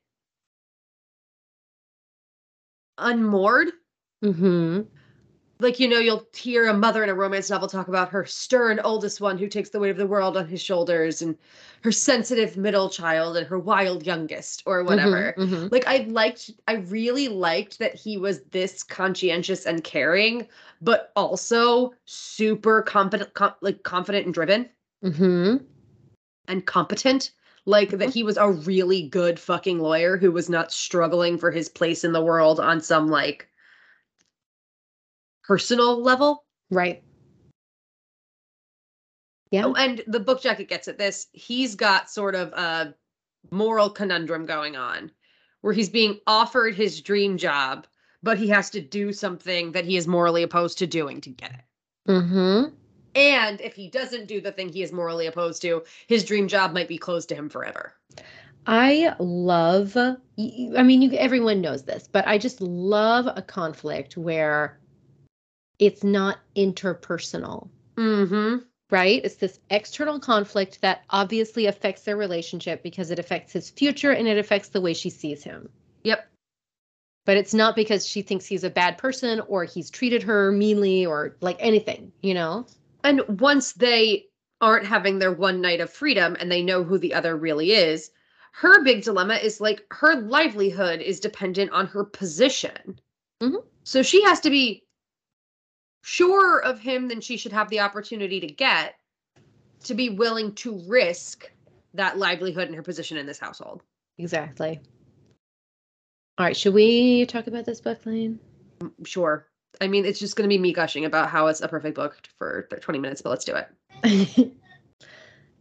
unmoored. 2.97 3.69
Mm-hmm. 4.23 4.81
Like 5.61 5.79
you 5.79 5.87
know 5.87 5.99
you'll 5.99 6.25
hear 6.33 6.67
a 6.67 6.73
mother 6.73 7.03
in 7.03 7.09
a 7.09 7.13
romance 7.13 7.49
novel 7.49 7.67
talk 7.67 7.87
about 7.87 8.09
her 8.09 8.25
stern 8.25 8.79
oldest 8.83 9.21
one 9.21 9.37
who 9.37 9.47
takes 9.47 9.69
the 9.69 9.79
weight 9.79 9.91
of 9.91 9.97
the 9.97 10.07
world 10.07 10.35
on 10.35 10.47
his 10.47 10.61
shoulders 10.61 11.21
and 11.21 11.37
her 11.83 11.91
sensitive 11.91 12.57
middle 12.57 12.89
child 12.89 13.37
and 13.37 13.47
her 13.47 13.59
wild 13.59 14.05
youngest 14.05 14.63
or 14.65 14.83
whatever 14.83 15.33
Mhm, 15.37 15.47
mhm. 15.49 15.71
like 15.71 15.87
i 15.87 15.97
liked 16.09 16.51
i 16.67 16.73
really 16.73 17.27
liked 17.27 17.79
that 17.79 17.95
he 17.95 18.17
was 18.17 18.41
this 18.51 18.83
conscientious 18.83 19.65
and 19.65 19.83
caring 19.83 20.47
but 20.81 21.11
also 21.15 21.93
super 22.05 22.81
competent 22.81 23.33
com- 23.33 23.55
like 23.61 23.83
confident 23.83 24.25
and 24.25 24.33
driven 24.33 24.69
Mhm. 25.03 25.63
and 26.47 26.65
competent 26.65 27.31
like 27.65 27.91
that 27.91 28.09
Mhm. 28.09 28.13
he 28.13 28.23
was 28.23 28.37
a 28.37 28.49
really 28.49 29.07
good 29.07 29.39
fucking 29.39 29.79
lawyer 29.79 30.17
who 30.17 30.31
was 30.31 30.49
not 30.49 30.71
struggling 30.71 31.37
for 31.37 31.51
his 31.51 31.69
place 31.69 32.03
in 32.03 32.11
the 32.11 32.23
world 32.23 32.59
on 32.59 32.81
some 32.81 33.07
like 33.07 33.47
personal 35.43 36.01
level 36.01 36.43
Right. 36.71 37.03
Yeah. 39.51 39.65
Oh, 39.65 39.73
and 39.73 40.01
the 40.07 40.21
book 40.21 40.41
jacket 40.41 40.69
gets 40.69 40.87
at 40.87 40.97
this. 40.97 41.27
He's 41.33 41.75
got 41.75 42.09
sort 42.09 42.33
of 42.33 42.53
a 42.53 42.95
moral 43.51 43.89
conundrum 43.89 44.45
going 44.45 44.77
on 44.77 45.11
where 45.59 45.73
he's 45.73 45.89
being 45.89 46.19
offered 46.25 46.73
his 46.73 47.01
dream 47.01 47.37
job, 47.37 47.85
but 48.23 48.37
he 48.37 48.47
has 48.47 48.69
to 48.71 48.81
do 48.81 49.11
something 49.11 49.73
that 49.73 49.83
he 49.83 49.97
is 49.97 50.07
morally 50.07 50.43
opposed 50.43 50.77
to 50.77 50.87
doing 50.87 51.19
to 51.21 51.29
get 51.29 51.51
it. 51.51 52.09
Mm-hmm. 52.09 52.73
And 53.13 53.59
if 53.59 53.75
he 53.75 53.89
doesn't 53.89 54.27
do 54.27 54.39
the 54.39 54.53
thing 54.53 54.69
he 54.69 54.83
is 54.83 54.93
morally 54.93 55.27
opposed 55.27 55.61
to, 55.63 55.83
his 56.07 56.23
dream 56.23 56.47
job 56.47 56.71
might 56.71 56.87
be 56.87 56.97
closed 56.97 57.27
to 57.29 57.35
him 57.35 57.49
forever. 57.49 57.93
I 58.65 59.15
love 59.19 59.97
I 59.97 60.83
mean 60.83 61.01
you 61.01 61.11
everyone 61.13 61.61
knows 61.61 61.83
this, 61.83 62.07
but 62.09 62.25
I 62.27 62.37
just 62.37 62.61
love 62.61 63.27
a 63.35 63.41
conflict 63.41 64.15
where 64.15 64.79
it's 65.81 66.03
not 66.03 66.39
interpersonal, 66.55 67.67
Mm-hmm. 67.97 68.57
right? 68.91 69.21
It's 69.25 69.35
this 69.35 69.59
external 69.69 70.19
conflict 70.19 70.79
that 70.81 71.03
obviously 71.09 71.65
affects 71.65 72.03
their 72.03 72.15
relationship 72.15 72.83
because 72.83 73.11
it 73.11 73.19
affects 73.19 73.51
his 73.51 73.69
future 73.71 74.11
and 74.11 74.27
it 74.27 74.37
affects 74.37 74.69
the 74.69 74.79
way 74.79 74.93
she 74.93 75.09
sees 75.09 75.43
him. 75.43 75.67
Yep. 76.03 76.25
But 77.25 77.37
it's 77.37 77.53
not 77.53 77.75
because 77.75 78.07
she 78.07 78.21
thinks 78.21 78.45
he's 78.45 78.63
a 78.63 78.69
bad 78.69 78.97
person 78.97 79.41
or 79.41 79.65
he's 79.65 79.89
treated 79.89 80.23
her 80.23 80.51
meanly 80.51 81.05
or 81.05 81.35
like 81.41 81.57
anything, 81.59 82.11
you 82.21 82.35
know? 82.35 82.65
And 83.03 83.21
once 83.39 83.73
they 83.73 84.27
aren't 84.61 84.85
having 84.85 85.17
their 85.17 85.31
one 85.33 85.61
night 85.61 85.81
of 85.81 85.89
freedom 85.91 86.37
and 86.39 86.51
they 86.51 86.61
know 86.61 86.83
who 86.83 86.99
the 86.99 87.15
other 87.15 87.35
really 87.35 87.71
is, 87.71 88.11
her 88.53 88.83
big 88.83 89.03
dilemma 89.03 89.35
is 89.35 89.59
like 89.59 89.83
her 89.91 90.15
livelihood 90.15 91.01
is 91.01 91.19
dependent 91.19 91.71
on 91.71 91.87
her 91.87 92.03
position. 92.03 92.99
Mhm. 93.41 93.63
So 93.83 94.03
she 94.03 94.23
has 94.23 94.39
to 94.41 94.51
be 94.51 94.83
sure 96.01 96.59
of 96.59 96.79
him 96.79 97.07
than 97.07 97.21
she 97.21 97.37
should 97.37 97.51
have 97.51 97.69
the 97.69 97.79
opportunity 97.79 98.39
to 98.39 98.47
get 98.47 98.95
to 99.83 99.93
be 99.93 100.09
willing 100.09 100.53
to 100.55 100.81
risk 100.87 101.51
that 101.93 102.17
livelihood 102.17 102.67
and 102.67 102.75
her 102.75 102.83
position 102.83 103.17
in 103.17 103.25
this 103.25 103.39
household. 103.39 103.81
Exactly. 104.17 104.79
All 106.37 106.45
right, 106.45 106.55
should 106.55 106.73
we 106.73 107.25
talk 107.25 107.47
about 107.47 107.65
this 107.65 107.81
book, 107.81 108.05
Lane? 108.05 108.39
Sure. 109.05 109.47
I 109.79 109.87
mean, 109.87 110.05
it's 110.05 110.19
just 110.19 110.35
going 110.35 110.49
to 110.49 110.53
be 110.53 110.59
me 110.59 110.73
gushing 110.73 111.05
about 111.05 111.29
how 111.29 111.47
it's 111.47 111.61
a 111.61 111.67
perfect 111.67 111.95
book 111.95 112.17
for 112.37 112.63
20 112.63 112.99
minutes, 112.99 113.21
but 113.21 113.29
let's 113.29 113.45
do 113.45 113.55
it. 113.55 114.51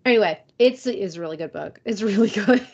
anyway, 0.04 0.40
it's 0.58 0.86
it 0.86 0.96
is 0.98 1.16
a 1.16 1.20
really 1.20 1.36
good 1.36 1.52
book. 1.52 1.80
It's 1.84 2.02
really 2.02 2.28
good. 2.46 2.66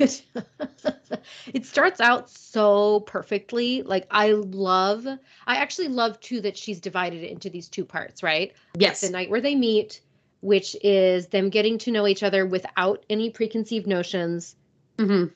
it 1.54 1.64
starts 1.66 2.00
out 2.00 2.30
so 2.30 3.00
perfectly. 3.00 3.82
Like 3.82 4.06
I 4.10 4.32
love 4.32 5.06
I 5.06 5.56
actually 5.56 5.88
love 5.88 6.18
too 6.20 6.40
that 6.42 6.56
she's 6.56 6.80
divided 6.80 7.22
it 7.22 7.30
into 7.30 7.50
these 7.50 7.68
two 7.68 7.84
parts, 7.84 8.22
right? 8.22 8.52
Yes. 8.78 9.00
The 9.00 9.10
night 9.10 9.30
where 9.30 9.40
they 9.40 9.54
meet, 9.54 10.00
which 10.40 10.76
is 10.82 11.26
them 11.28 11.50
getting 11.50 11.78
to 11.78 11.90
know 11.90 12.06
each 12.06 12.22
other 12.22 12.46
without 12.46 13.04
any 13.10 13.30
preconceived 13.30 13.86
notions, 13.86 14.56
hmm 14.98 15.26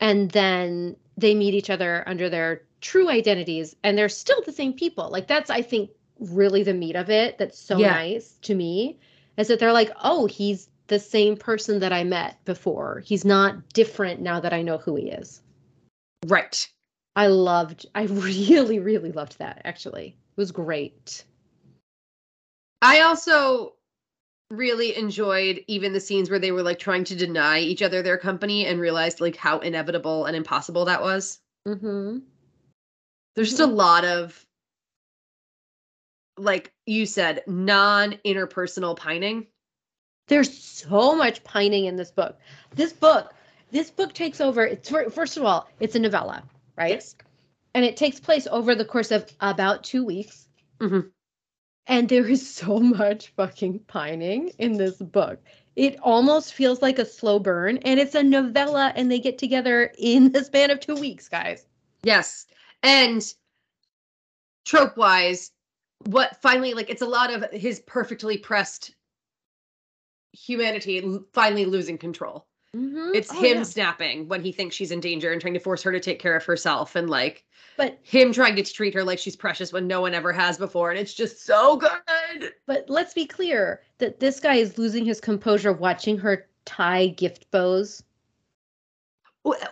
and 0.00 0.30
then 0.30 0.96
they 1.16 1.34
meet 1.34 1.54
each 1.54 1.70
other 1.70 2.04
under 2.06 2.30
their 2.30 2.62
true 2.80 3.08
identities 3.10 3.74
and 3.82 3.98
they're 3.98 4.08
still 4.08 4.40
the 4.42 4.52
same 4.52 4.72
people. 4.72 5.10
Like 5.10 5.26
that's 5.26 5.50
I 5.50 5.62
think 5.62 5.90
really 6.20 6.62
the 6.62 6.74
meat 6.74 6.94
of 6.96 7.10
it 7.10 7.38
that's 7.38 7.58
so 7.58 7.78
Yeah. 7.78 7.94
nice 7.94 8.38
to 8.42 8.54
me 8.54 8.98
is 9.36 9.48
that 9.48 9.58
they're 9.58 9.72
like, 9.72 9.90
"Oh, 10.02 10.26
he's 10.26 10.68
the 10.88 10.98
same 10.98 11.36
person 11.36 11.80
that 11.80 11.92
I 11.92 12.04
met 12.04 12.44
before. 12.44 13.02
He's 13.04 13.24
not 13.24 13.72
different 13.72 14.20
now 14.20 14.40
that 14.40 14.52
I 14.52 14.62
know 14.62 14.78
who 14.78 14.96
he 14.96 15.10
is." 15.10 15.42
Right. 16.26 16.68
I 17.16 17.26
loved 17.26 17.86
I 17.94 18.02
really 18.04 18.78
really 18.78 19.12
loved 19.12 19.38
that 19.38 19.62
actually. 19.64 20.08
It 20.08 20.40
was 20.40 20.52
great. 20.52 21.24
I 22.80 23.00
also 23.00 23.74
really 24.50 24.96
enjoyed 24.96 25.62
even 25.66 25.92
the 25.92 26.00
scenes 26.00 26.30
where 26.30 26.38
they 26.38 26.52
were 26.52 26.62
like 26.62 26.78
trying 26.78 27.04
to 27.04 27.16
deny 27.16 27.58
each 27.58 27.82
other 27.82 28.02
their 28.02 28.16
company 28.16 28.66
and 28.66 28.80
realized 28.80 29.20
like 29.20 29.36
how 29.36 29.58
inevitable 29.58 30.24
and 30.24 30.36
impossible 30.36 30.86
that 30.86 31.02
was. 31.02 31.40
Mm-hmm. 31.66 32.18
There's 33.34 33.50
just 33.50 33.60
a 33.60 33.66
lot 33.66 34.04
of 34.04 34.46
like 36.38 36.72
you 36.86 37.04
said 37.04 37.42
non-interpersonal 37.46 38.96
pining. 38.96 39.48
There's 40.28 40.56
so 40.56 41.16
much 41.16 41.42
pining 41.42 41.86
in 41.86 41.96
this 41.96 42.10
book. 42.10 42.38
This 42.74 42.92
book, 42.92 43.34
this 43.70 43.90
book 43.90 44.12
takes 44.12 44.40
over. 44.40 44.64
It's 44.64 44.88
first 44.88 45.36
of 45.36 45.44
all, 45.44 45.68
it's 45.80 45.94
a 45.94 45.98
novella, 45.98 46.42
right? 46.76 46.90
Yes. 46.90 47.16
And 47.74 47.84
it 47.84 47.96
takes 47.96 48.20
place 48.20 48.46
over 48.46 48.74
the 48.74 48.84
course 48.84 49.10
of 49.10 49.30
about 49.40 49.84
two 49.84 50.04
weeks. 50.04 50.48
Mm-hmm. 50.80 51.08
And 51.86 52.08
there 52.08 52.28
is 52.28 52.48
so 52.54 52.78
much 52.78 53.28
fucking 53.36 53.80
pining 53.80 54.52
in 54.58 54.76
this 54.76 54.96
book. 54.96 55.40
It 55.76 55.96
almost 56.02 56.54
feels 56.54 56.82
like 56.82 56.98
a 56.98 57.06
slow 57.06 57.38
burn, 57.38 57.78
and 57.78 58.00
it's 58.00 58.16
a 58.16 58.22
novella, 58.22 58.92
and 58.96 59.10
they 59.10 59.20
get 59.20 59.38
together 59.38 59.92
in 59.96 60.32
the 60.32 60.44
span 60.44 60.70
of 60.70 60.80
two 60.80 60.96
weeks, 60.96 61.28
guys. 61.28 61.66
Yes. 62.02 62.46
And 62.82 63.22
trope 64.64 64.96
wise, 64.96 65.52
what 66.06 66.40
finally 66.42 66.74
like 66.74 66.90
it's 66.90 67.02
a 67.02 67.06
lot 67.06 67.32
of 67.32 67.50
his 67.52 67.80
perfectly 67.80 68.38
pressed 68.38 68.94
humanity 70.32 71.02
finally 71.32 71.64
losing 71.64 71.98
control. 71.98 72.46
Mhm. 72.74 73.14
It's 73.14 73.32
Oh, 73.32 73.40
him 73.40 73.58
yeah. 73.58 73.62
snapping 73.62 74.28
when 74.28 74.42
he 74.42 74.52
thinks 74.52 74.76
she's 74.76 74.90
in 74.90 75.00
danger 75.00 75.32
and 75.32 75.40
trying 75.40 75.54
to 75.54 75.60
force 75.60 75.82
her 75.82 75.92
to 75.92 76.00
take 76.00 76.18
care 76.20 76.36
of 76.36 76.44
herself 76.44 76.96
and 76.96 77.08
like 77.08 77.44
But 77.76 77.98
him 78.02 78.32
trying 78.32 78.56
to 78.56 78.62
treat 78.62 78.92
her 78.94 79.02
like 79.04 79.18
she's 79.18 79.36
precious 79.36 79.72
when 79.72 79.86
no 79.86 80.00
one 80.02 80.12
ever 80.14 80.32
has 80.32 80.58
before 80.58 80.90
and 80.90 80.98
it's 80.98 81.14
just 81.14 81.44
so 81.46 81.76
good. 81.76 82.52
but 82.66 82.84
let's 82.90 83.14
be 83.14 83.26
clear 83.26 83.82
that 83.98 84.20
this 84.20 84.38
guy 84.40 84.56
is 84.56 84.76
losing 84.76 85.04
his 85.06 85.20
composure 85.20 85.72
watching 85.72 86.18
her 86.18 86.48
tie 86.66 87.06
gift 87.08 87.50
bows. 87.50 88.02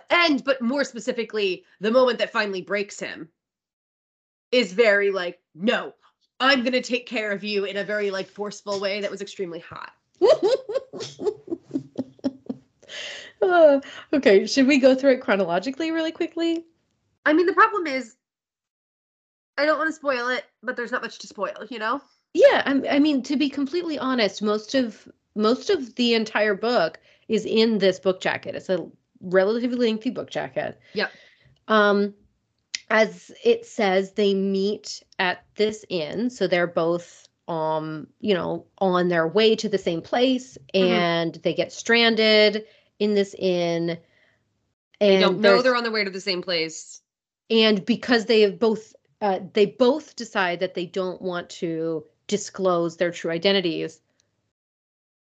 And 0.09 0.43
but 0.43 0.61
more 0.61 0.83
specifically, 0.83 1.63
the 1.79 1.91
moment 1.91 2.17
that 2.19 2.31
finally 2.31 2.61
breaks 2.63 2.99
him 2.99 3.29
is 4.51 4.73
very 4.73 5.11
like, 5.11 5.39
no, 5.53 5.93
I'm 6.39 6.63
gonna 6.63 6.81
take 6.81 7.05
care 7.05 7.31
of 7.31 7.43
you 7.43 7.65
in 7.65 7.77
a 7.77 7.83
very 7.83 8.09
like 8.09 8.27
forceful 8.27 8.79
way 8.79 9.01
that 9.01 9.11
was 9.11 9.21
extremely 9.21 9.59
hot. 9.59 9.91
Uh, 13.41 13.79
okay, 14.13 14.45
should 14.45 14.67
we 14.67 14.79
go 14.79 14.95
through 14.95 15.11
it 15.11 15.21
chronologically 15.21 15.91
really 15.91 16.11
quickly? 16.11 16.65
I 17.25 17.33
mean, 17.33 17.45
the 17.45 17.53
problem 17.53 17.87
is, 17.87 18.15
I 19.57 19.65
don't 19.65 19.77
want 19.77 19.89
to 19.89 19.95
spoil 19.95 20.29
it, 20.29 20.45
but 20.63 20.75
there's 20.75 20.91
not 20.91 21.01
much 21.01 21.19
to 21.19 21.27
spoil, 21.27 21.65
you 21.69 21.79
know? 21.79 22.01
Yeah, 22.33 22.61
I'm, 22.65 22.85
I 22.89 22.99
mean, 22.99 23.23
to 23.23 23.35
be 23.35 23.49
completely 23.49 23.97
honest, 23.97 24.41
most 24.41 24.75
of 24.75 25.07
most 25.35 25.69
of 25.69 25.95
the 25.95 26.13
entire 26.13 26.55
book 26.55 26.99
is 27.27 27.45
in 27.45 27.77
this 27.77 27.99
book 27.99 28.21
jacket. 28.21 28.55
It's 28.55 28.69
a 28.69 28.87
relatively 29.21 29.87
lengthy 29.87 30.09
book 30.09 30.29
jacket. 30.29 30.79
Yep. 30.93 31.11
Um, 31.67 32.13
as 32.89 33.31
it 33.43 33.65
says, 33.65 34.13
they 34.13 34.33
meet 34.33 35.03
at 35.19 35.43
this 35.55 35.85
inn, 35.89 36.29
so 36.29 36.47
they're 36.47 36.67
both 36.67 37.26
um, 37.47 38.07
you 38.19 38.33
know, 38.33 38.65
on 38.79 39.07
their 39.07 39.27
way 39.27 39.55
to 39.55 39.69
the 39.69 39.77
same 39.77 40.01
place, 40.01 40.57
Mhm. 40.73 40.81
and 40.83 41.35
they 41.35 41.53
get 41.53 41.71
stranded 41.71 42.65
in 42.99 43.13
this 43.13 43.33
inn. 43.37 43.99
And 44.99 45.11
They 45.15 45.19
don't 45.19 45.39
know 45.39 45.61
they're 45.61 45.75
on 45.75 45.83
the 45.83 45.91
way 45.91 46.03
to 46.03 46.09
the 46.09 46.21
same 46.21 46.41
place. 46.41 47.01
and 47.49 47.85
because 47.85 48.25
they 48.25 48.41
have 48.41 48.59
both 48.59 48.93
uh, 49.21 49.39
they 49.53 49.65
both 49.65 50.15
decide 50.15 50.59
that 50.59 50.73
they 50.75 50.85
don't 50.85 51.21
want 51.21 51.49
to 51.49 52.05
disclose 52.27 52.97
their 52.97 53.11
true 53.11 53.31
identities 53.31 54.01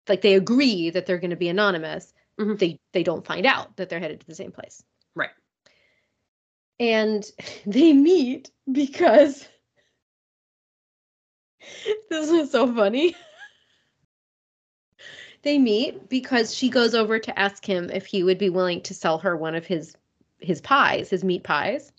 like 0.09 0.21
they 0.23 0.35
agree 0.35 0.91
that 0.91 1.07
they're 1.07 1.19
going 1.19 1.31
to 1.31 1.37
be 1.37 1.49
anonymous 1.49 2.13
Mhm. 2.39 2.59
they 2.59 2.81
they 2.93 3.03
don't 3.03 3.27
find 3.27 3.47
out 3.47 3.77
that 3.77 3.89
they're 3.89 4.01
headed 4.01 4.21
to 4.21 4.27
the 4.27 4.35
same 4.35 4.53
place 4.53 4.83
Right. 5.15 5.31
and 6.81 7.25
they 7.67 7.93
meet 7.93 8.51
because 8.71 9.47
this 12.11 12.31
is 12.31 12.51
so 12.51 12.73
funny 12.75 13.15
they 15.43 15.59
meet 15.59 16.09
because 16.09 16.55
she 16.55 16.69
goes 16.71 16.95
over 16.95 17.19
to 17.19 17.39
ask 17.39 17.65
him 17.65 17.91
if 17.91 18.07
he 18.07 18.23
would 18.23 18.39
be 18.39 18.51
willing 18.51 18.81
to 18.83 18.95
sell 18.95 19.19
her 19.19 19.37
one 19.37 19.55
of 19.55 19.67
his 19.67 19.97
his 20.41 20.61
pies 20.61 21.11
his 21.11 21.25
meat 21.25 21.43
pies 21.43 21.93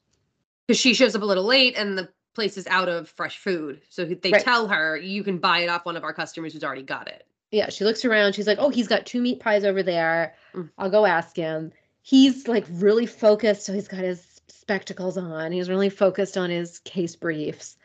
Because 0.68 0.80
she 0.80 0.94
shows 0.94 1.16
up 1.16 1.22
a 1.22 1.26
little 1.26 1.46
late 1.46 1.76
and 1.78 1.98
the 1.98 2.10
place 2.36 2.58
is 2.58 2.68
out 2.68 2.90
of 2.90 3.10
fresh 3.10 3.38
food. 3.38 3.82
So 3.90 4.06
they 4.06 4.32
Right. 4.32 4.44
tell 4.44 4.68
her 4.68 4.98
you 4.98 5.24
can 5.24 5.40
buy 5.40 5.60
it 5.60 5.70
off 5.70 5.86
one 5.86 5.96
of 5.96 6.04
our 6.04 6.14
customers 6.14 6.54
who's 6.54 6.64
already 6.64 6.84
got 6.84 7.08
it. 7.08 7.26
Yeah, 7.52 7.70
she 7.70 7.86
looks 7.86 8.04
around. 8.04 8.34
She's 8.34 8.48
like, 8.48 8.58
"Oh, 8.60 8.70
he's 8.70 8.90
got 8.90 9.06
two 9.06 9.22
meat 9.22 9.40
pies 9.40 9.64
over 9.64 9.82
there. 9.82 10.36
Mm. 10.54 10.70
I'll 10.78 10.90
go 10.90 11.06
ask 11.06 11.36
him." 11.36 11.72
He's 12.02 12.48
like 12.48 12.66
really 12.70 13.06
focused, 13.06 13.64
so 13.64 13.74
he's 13.74 13.88
got 13.88 14.02
his 14.02 14.42
spectacles 14.50 15.18
on. 15.18 15.52
He's 15.52 15.70
really 15.70 15.90
focused 15.90 16.38
on 16.38 16.50
his 16.50 16.80
case 16.80 17.16
briefs. 17.16 17.78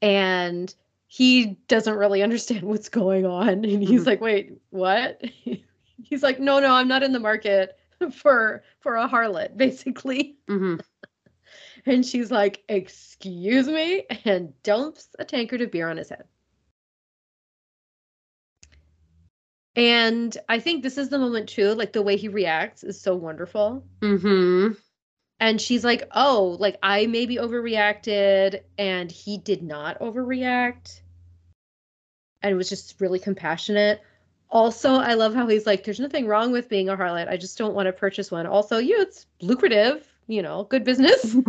And 0.00 0.72
he 1.08 1.58
doesn't 1.68 1.96
really 1.96 2.22
understand 2.22 2.62
what's 2.64 2.88
going 2.90 3.26
on. 3.26 3.48
And 3.64 3.82
he's 3.84 4.04
Mhm. 4.04 4.06
like, 4.06 4.20
"Wait, 4.22 4.52
what?" 4.70 5.22
He's 6.04 6.22
like, 6.22 6.40
"No, 6.40 6.60
no, 6.60 6.72
I'm 6.74 6.88
not 6.88 7.02
in 7.02 7.12
the 7.12 7.20
market 7.20 7.76
for 8.12 8.62
for 8.80 8.96
a 8.96 9.08
harlot, 9.08 9.56
basically." 9.58 10.38
hmm 10.48 10.76
And 11.86 12.04
she's 12.06 12.30
like, 12.30 12.62
"Excuse 12.68 13.68
me," 13.68 14.06
and 14.24 14.52
dumps 14.62 15.14
a 15.18 15.24
tankard 15.24 15.60
of 15.62 15.70
beer 15.72 15.88
on 15.90 15.96
his 15.98 16.10
head. 16.10 16.24
And 19.76 20.36
I 20.48 20.58
think 20.60 20.82
this 20.82 20.98
is 20.98 21.08
the 21.10 21.18
moment 21.18 21.48
too, 21.48 21.74
like 21.74 21.92
the 21.92 22.02
way 22.02 22.16
he 22.16 22.28
reacts 22.28 22.84
is 22.84 23.00
so 23.00 23.14
wonderful. 23.14 23.84
hmm 24.02 24.72
And 25.40 25.60
she's 25.60 25.84
like, 25.84 26.02
"Oh, 26.12 26.56
like 26.58 26.78
I 26.82 27.06
maybe 27.06 27.36
overreacted 27.36 28.62
and 28.76 29.10
he 29.10 29.38
did 29.38 29.62
not 29.62 30.00
overreact." 30.00 31.00
And 32.42 32.56
was 32.56 32.68
just 32.68 33.00
really 33.00 33.18
compassionate. 33.18 34.00
Also, 34.50 34.94
I 34.94 35.14
love 35.14 35.34
how 35.34 35.46
he's 35.46 35.66
like, 35.66 35.84
"There's 35.84 36.00
nothing 36.00 36.26
wrong 36.26 36.52
with 36.52 36.68
being 36.68 36.88
a 36.88 36.96
harlot. 36.96 37.28
I 37.28 37.36
just 37.36 37.58
don't 37.58 37.74
want 37.74 37.86
to 37.86 37.92
purchase 37.92 38.30
one." 38.30 38.46
Also, 38.46 38.78
you, 38.78 39.00
it's 39.00 39.26
lucrative, 39.40 40.06
you 40.26 40.42
know, 40.42 40.64
good 40.64 40.84
business. 40.84 41.36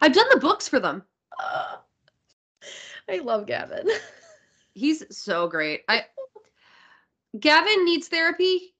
I've 0.00 0.12
done 0.12 0.26
the 0.30 0.38
books 0.40 0.68
for 0.68 0.78
them. 0.78 1.02
I 3.08 3.18
love 3.18 3.46
Gavin. 3.46 3.88
He's 4.74 5.04
so 5.16 5.48
great. 5.48 5.82
I 5.88 6.04
Gavin 7.38 7.84
needs 7.84 8.08
therapy, 8.08 8.74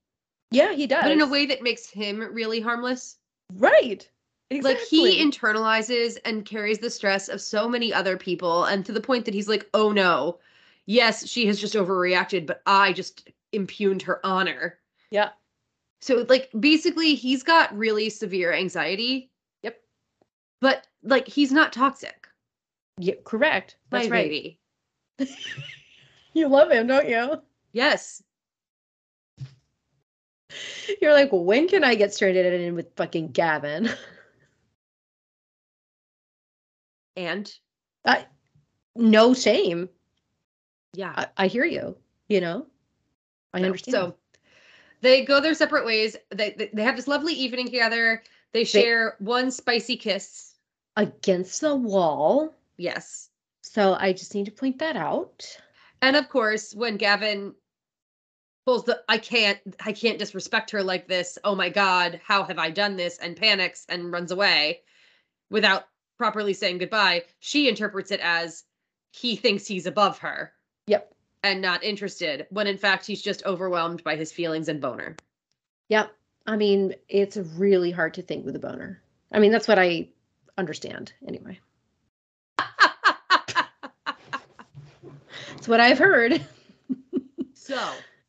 Yeah, 0.50 0.72
he 0.72 0.86
does. 0.86 1.02
but 1.02 1.12
in 1.12 1.20
a 1.20 1.26
way 1.26 1.46
that 1.46 1.62
makes 1.62 1.88
him 1.88 2.20
really 2.20 2.60
harmless. 2.60 3.16
Right. 3.55 4.09
Exactly. 4.50 4.99
Like 5.00 5.17
he 5.17 5.25
internalizes 5.25 6.19
and 6.25 6.45
carries 6.45 6.79
the 6.79 6.91
stress 6.91 7.29
of 7.29 7.41
so 7.41 7.69
many 7.69 7.93
other 7.93 8.17
people, 8.17 8.65
and 8.65 8.87
to 8.87 8.93
the 8.93 9.00
point 9.00 9.25
that 9.25 9.35
he's 9.35 9.49
like, 9.49 9.69
"Oh 9.75 9.91
no, 9.91 10.38
yes, 10.87 11.26
she 11.26 11.47
has 11.47 11.61
just 11.61 11.75
overreacted, 11.75 12.47
but 12.47 12.62
I 12.65 12.93
just 12.93 13.29
impugned 13.53 14.03
her 14.03 14.25
honor." 14.25 14.79
yeah. 15.11 15.31
So 16.00 16.26
like 16.29 16.50
basically, 16.59 17.15
he's 17.15 17.43
got 17.43 17.76
really 17.76 18.11
severe 18.11 18.53
anxiety. 18.53 19.31
Yep. 19.62 19.81
But 20.61 20.87
like 21.03 21.26
he's 21.26 21.50
not 21.50 21.73
toxic. 21.73 22.29
Yeah, 22.99 23.15
correct. 23.25 23.76
That's 23.91 24.09
My 24.09 24.17
right. 24.17 24.31
baby. 24.31 24.61
You 26.37 26.49
love 26.49 26.71
him, 26.71 26.87
don't 26.87 27.09
you? 27.09 27.41
Yes. 27.73 28.23
You're 31.00 31.12
like, 31.12 31.31
when 31.33 31.69
can 31.69 31.85
I 31.85 31.95
get 31.95 32.15
stranded 32.15 32.47
in 32.61 32.75
with 32.75 32.95
fucking 32.97 33.33
Gavin? 33.33 33.88
And 37.17 37.50
I, 38.05 38.26
no 38.95 39.35
shame. 39.35 39.88
yeah. 40.95 41.12
I, 41.17 41.26
I 41.37 41.47
hear 41.49 41.65
you. 41.65 41.97
You 42.29 42.41
know, 42.41 42.67
I 43.55 43.61
No, 43.61 43.67
understand. 43.67 43.95
So 43.95 44.17
they 45.00 45.25
go 45.25 45.41
their 45.41 45.55
separate 45.55 45.87
ways. 45.87 46.17
They, 46.31 46.50
they 46.59 46.71
they 46.73 46.83
have 46.83 46.97
this 46.97 47.09
lovely 47.09 47.35
evening 47.35 47.67
together. 47.67 48.23
They 48.53 48.65
share 48.65 49.17
one 49.19 49.50
spicy 49.50 49.97
kiss. 49.97 50.55
against 50.97 51.61
the 51.61 51.75
wall. 51.75 52.55
Yes. 52.76 53.31
So 53.62 53.95
I 53.99 54.12
just 54.12 54.35
need 54.35 54.47
to 54.47 54.53
point 54.53 54.79
that 54.79 54.97
out. 54.97 55.47
And 56.03 56.17
of 56.17 56.29
course, 56.29 56.75
when 56.75 56.97
Gavin 56.97 57.55
pulls 58.66 58.85
the 58.85 59.00
I 59.08 59.16
can't 59.18 59.58
I 59.85 59.92
can't 59.92 60.18
disrespect 60.18 60.73
her 60.73 60.82
like 60.82 61.06
this. 61.08 61.38
Oh 61.44 61.54
my 61.54 61.70
god, 61.70 62.20
how 62.25 62.42
have 62.44 62.58
I 62.58 62.70
done 62.70 62.96
this? 62.96 63.16
and 63.18 63.37
panics 63.37 63.87
and 63.88 64.12
runs 64.12 64.32
away 64.32 64.80
without 65.50 65.85
properly 66.18 66.52
saying 66.52 66.78
goodbye, 66.78 67.23
she 67.38 67.68
interprets 67.68 68.11
it 68.11 68.20
as 68.20 68.64
he 69.12 69.37
thinks 69.37 69.66
he's 69.66 69.87
above 69.87 70.18
her 70.18 70.52
Yep. 70.88 71.14
and 71.45 71.62
not 71.62 71.84
interested, 71.84 72.47
when 72.50 72.67
in 72.67 72.76
fact 72.78 73.06
he's 73.06 73.23
just 73.23 73.47
overwhelmed 73.47 74.02
by 74.04 74.17
his 74.17 74.32
feelings 74.32 74.69
and 74.69 74.80
boner. 74.80 75.17
Yep. 75.88 76.12
I 76.47 76.56
mean, 76.56 76.95
it's 77.08 77.36
really 77.36 77.91
hard 77.91 78.14
to 78.14 78.23
think 78.23 78.45
with 78.45 78.56
a 78.56 78.58
boner. 78.60 79.00
I 79.32 79.38
mean, 79.38 79.52
that's 79.52 79.69
what 79.69 79.78
I 79.78 80.08
understand 80.58 81.12
anyway. 81.26 81.58
It's 85.58 85.69
what 85.69 85.80
I've 85.80 85.99
heard. 85.99 86.45
so 87.54 87.80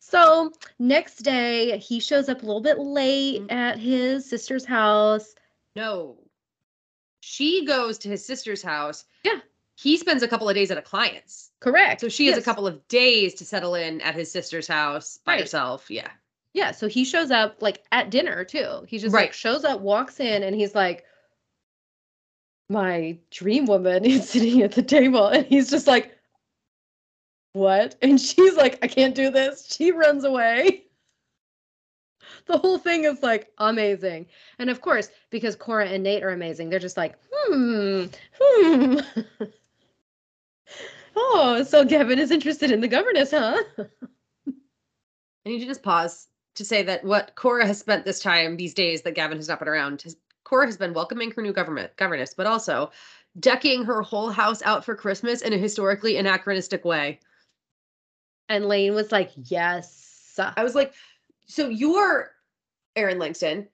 So 0.09 0.53
next 0.79 1.17
day, 1.23 1.77
he 1.79 1.99
shows 1.99 2.29
up 2.29 2.41
a 2.41 2.45
little 2.45 2.61
bit 2.61 2.79
late 2.79 3.41
Mm. 3.41 3.51
at 3.51 3.77
his 3.77 4.29
sister's 4.29 4.63
house. 4.63 5.35
No. 5.75 6.17
She 7.19 7.65
goes 7.65 7.97
to 7.99 8.09
his 8.09 8.25
sister's 8.25 8.61
house. 8.63 9.03
Yeah. 9.23 9.41
He 9.75 9.97
spends 9.97 10.23
a 10.23 10.27
couple 10.27 10.47
of 10.47 10.55
days 10.55 10.71
at 10.71 10.77
a 10.77 10.81
client's. 10.81 11.51
Correct. 11.59 11.99
So 11.99 12.07
she 12.07 12.27
has 12.27 12.37
a 12.37 12.41
couple 12.41 12.65
of 12.65 12.87
days 12.87 13.33
to 13.35 13.45
settle 13.45 13.75
in 13.75 13.99
at 13.99 14.15
his 14.15 14.31
sister's 14.31 14.67
house 14.67 15.19
by 15.25 15.33
Right. 15.33 15.41
herself. 15.41 15.91
Yeah. 15.91 16.09
Yeah. 16.53 16.71
So 16.71 16.87
he 16.87 17.03
shows 17.03 17.29
up 17.29 17.57
like 17.61 17.83
at 17.91 18.09
dinner 18.09 18.45
too. 18.45 18.85
He 18.87 18.99
just 18.99 19.13
like 19.13 19.33
shows 19.33 19.65
up, 19.65 19.81
walks 19.81 20.21
in, 20.21 20.41
and 20.41 20.55
he's 20.55 20.73
like, 20.73 21.03
"My 22.69 23.17
dream 23.29 23.65
woman 23.65 24.05
is 24.05 24.29
sitting 24.29 24.61
at 24.61 24.71
the 24.71 24.83
table," 24.83 25.27
and 25.27 25.45
he's 25.45 25.69
just 25.69 25.85
like, 25.85 26.16
"What?" 27.57 27.95
And 28.01 28.19
she's 28.21 28.55
like, 28.55 28.79
"I 28.81 28.87
can't 28.87 29.15
do 29.15 29.29
this." 29.31 29.73
She 29.73 29.91
runs 29.91 30.23
away. 30.23 30.87
The 32.45 32.57
whole 32.57 32.77
thing 32.77 33.03
is 33.03 33.21
like 33.21 33.51
amazing. 33.57 34.27
And 34.59 34.69
of 34.69 34.81
course, 34.81 35.09
because 35.29 35.55
Cora 35.55 35.87
and 35.87 36.03
Nate 36.03 36.23
are 36.23 36.29
amazing, 36.29 36.69
they're 36.69 36.79
just 36.79 36.97
like, 36.97 37.17
hmm, 37.31 38.05
hmm. 38.39 38.99
oh, 41.15 41.63
so 41.63 41.83
Gavin 41.83 42.19
is 42.19 42.31
interested 42.31 42.71
in 42.71 42.81
the 42.81 42.87
governess, 42.87 43.31
huh? 43.31 43.61
I 44.47 45.49
need 45.49 45.59
to 45.59 45.65
just 45.65 45.83
pause 45.83 46.27
to 46.55 46.65
say 46.65 46.83
that 46.83 47.03
what 47.03 47.35
Cora 47.35 47.65
has 47.67 47.79
spent 47.79 48.05
this 48.05 48.19
time, 48.19 48.57
these 48.57 48.73
days 48.73 49.01
that 49.03 49.15
Gavin 49.15 49.37
has 49.37 49.47
not 49.47 49.59
been 49.59 49.67
around, 49.67 50.01
has, 50.03 50.15
Cora 50.43 50.65
has 50.65 50.77
been 50.77 50.93
welcoming 50.93 51.31
her 51.31 51.41
new 51.41 51.53
government 51.53 51.95
governess, 51.97 52.33
but 52.33 52.47
also 52.47 52.91
decking 53.39 53.83
her 53.83 54.01
whole 54.01 54.29
house 54.29 54.61
out 54.63 54.83
for 54.83 54.95
Christmas 54.95 55.41
in 55.41 55.53
a 55.53 55.57
historically 55.57 56.17
anachronistic 56.17 56.83
way. 56.83 57.19
And 58.49 58.65
Lane 58.65 58.93
was 58.93 59.11
like, 59.11 59.31
yes. 59.35 60.39
I 60.39 60.63
was 60.63 60.75
like, 60.75 60.93
so 61.47 61.69
you're 61.69 62.31
Erin 62.95 63.19
Langston 63.19 63.67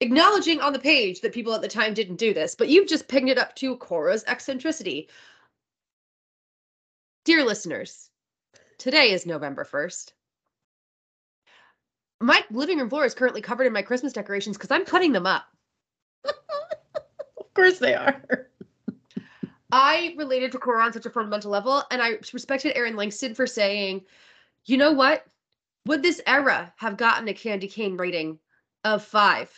acknowledging 0.00 0.60
on 0.60 0.72
the 0.72 0.78
page 0.78 1.20
that 1.20 1.32
people 1.32 1.54
at 1.54 1.62
the 1.62 1.68
time 1.68 1.94
didn't 1.94 2.16
do 2.16 2.34
this, 2.34 2.54
but 2.54 2.68
you've 2.68 2.88
just 2.88 3.08
picked 3.08 3.28
it 3.28 3.38
up 3.38 3.54
to 3.56 3.76
Cora's 3.76 4.24
eccentricity. 4.26 5.08
Dear 7.24 7.44
listeners, 7.44 8.10
today 8.78 9.12
is 9.12 9.24
November 9.26 9.64
1st. 9.64 10.12
My 12.20 12.44
living 12.50 12.78
room 12.78 12.90
floor 12.90 13.04
is 13.04 13.14
currently 13.14 13.40
covered 13.40 13.66
in 13.66 13.72
my 13.72 13.82
Christmas 13.82 14.12
decorations 14.12 14.56
because 14.56 14.70
I'm 14.70 14.84
putting 14.84 15.12
them 15.12 15.26
up. 15.26 15.44
Of 17.36 17.54
course 17.54 17.78
they 17.78 17.94
are. 17.94 18.48
I 19.74 20.14
related 20.16 20.52
to 20.52 20.58
Cora 20.60 20.84
on 20.84 20.92
such 20.92 21.04
a 21.04 21.10
fundamental 21.10 21.50
level, 21.50 21.82
and 21.90 22.00
I 22.00 22.10
respected 22.32 22.76
Erin 22.76 22.94
Langston 22.94 23.34
for 23.34 23.44
saying, 23.44 24.02
you 24.66 24.76
know 24.76 24.92
what? 24.92 25.26
Would 25.86 26.00
this 26.00 26.20
era 26.28 26.72
have 26.76 26.96
gotten 26.96 27.26
a 27.26 27.34
candy 27.34 27.66
cane 27.66 27.96
rating 27.96 28.38
of 28.84 29.04
five 29.04 29.50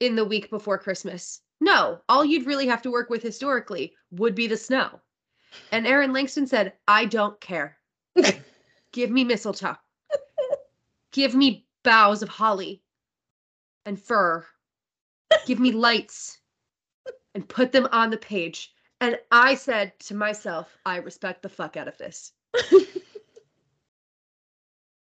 in 0.00 0.16
the 0.16 0.24
week 0.24 0.50
before 0.50 0.76
Christmas? 0.76 1.40
No. 1.60 2.00
All 2.08 2.24
you'd 2.24 2.48
really 2.48 2.66
have 2.66 2.82
to 2.82 2.90
work 2.90 3.10
with 3.10 3.22
historically 3.22 3.94
would 4.10 4.34
be 4.34 4.48
the 4.48 4.56
snow. 4.56 5.00
And 5.70 5.86
Erin 5.86 6.12
Langston 6.12 6.48
said, 6.48 6.72
I 6.88 7.04
don't 7.04 7.40
care. 7.40 7.78
Give 8.92 9.12
me 9.12 9.22
mistletoe. 9.22 9.76
Give 11.12 11.32
me 11.32 11.68
boughs 11.84 12.24
of 12.24 12.28
holly 12.28 12.82
and 13.86 14.02
fir. 14.02 14.44
Give 15.46 15.60
me 15.60 15.70
lights 15.70 16.40
and 17.36 17.48
put 17.48 17.70
them 17.70 17.86
on 17.92 18.10
the 18.10 18.16
page. 18.16 18.74
And 19.00 19.18
I 19.30 19.54
said 19.54 19.98
to 20.00 20.14
myself, 20.14 20.76
I 20.86 20.96
respect 20.96 21.42
the 21.42 21.48
fuck 21.48 21.76
out 21.76 21.88
of 21.88 21.98
this. 21.98 22.32
Of 22.54 22.62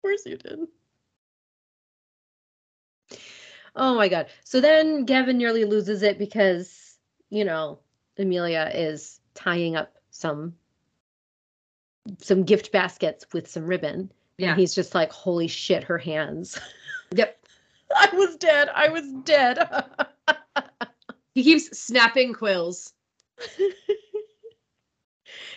course 0.02 0.26
you 0.26 0.36
did. 0.36 0.58
Oh 3.76 3.94
my 3.94 4.08
god. 4.08 4.26
So 4.44 4.60
then 4.60 5.04
Gavin 5.04 5.38
nearly 5.38 5.64
loses 5.64 6.02
it 6.02 6.18
because, 6.18 6.96
you 7.30 7.44
know, 7.44 7.78
Amelia 8.18 8.70
is 8.74 9.20
tying 9.34 9.76
up 9.76 9.94
some 10.10 10.54
some 12.18 12.42
gift 12.42 12.72
baskets 12.72 13.26
with 13.32 13.48
some 13.48 13.64
ribbon. 13.64 14.10
Yeah. 14.38 14.50
And 14.50 14.60
he's 14.60 14.74
just 14.74 14.94
like, 14.94 15.12
holy 15.12 15.48
shit, 15.48 15.84
her 15.84 15.98
hands. 15.98 16.58
Yep. 17.14 17.46
I 17.94 18.08
was 18.14 18.36
dead. 18.36 18.70
I 18.74 18.88
was 18.88 19.04
dead. 19.24 19.58
He 21.34 21.42
keeps 21.42 21.78
snapping 21.78 22.34
quills. 22.34 22.92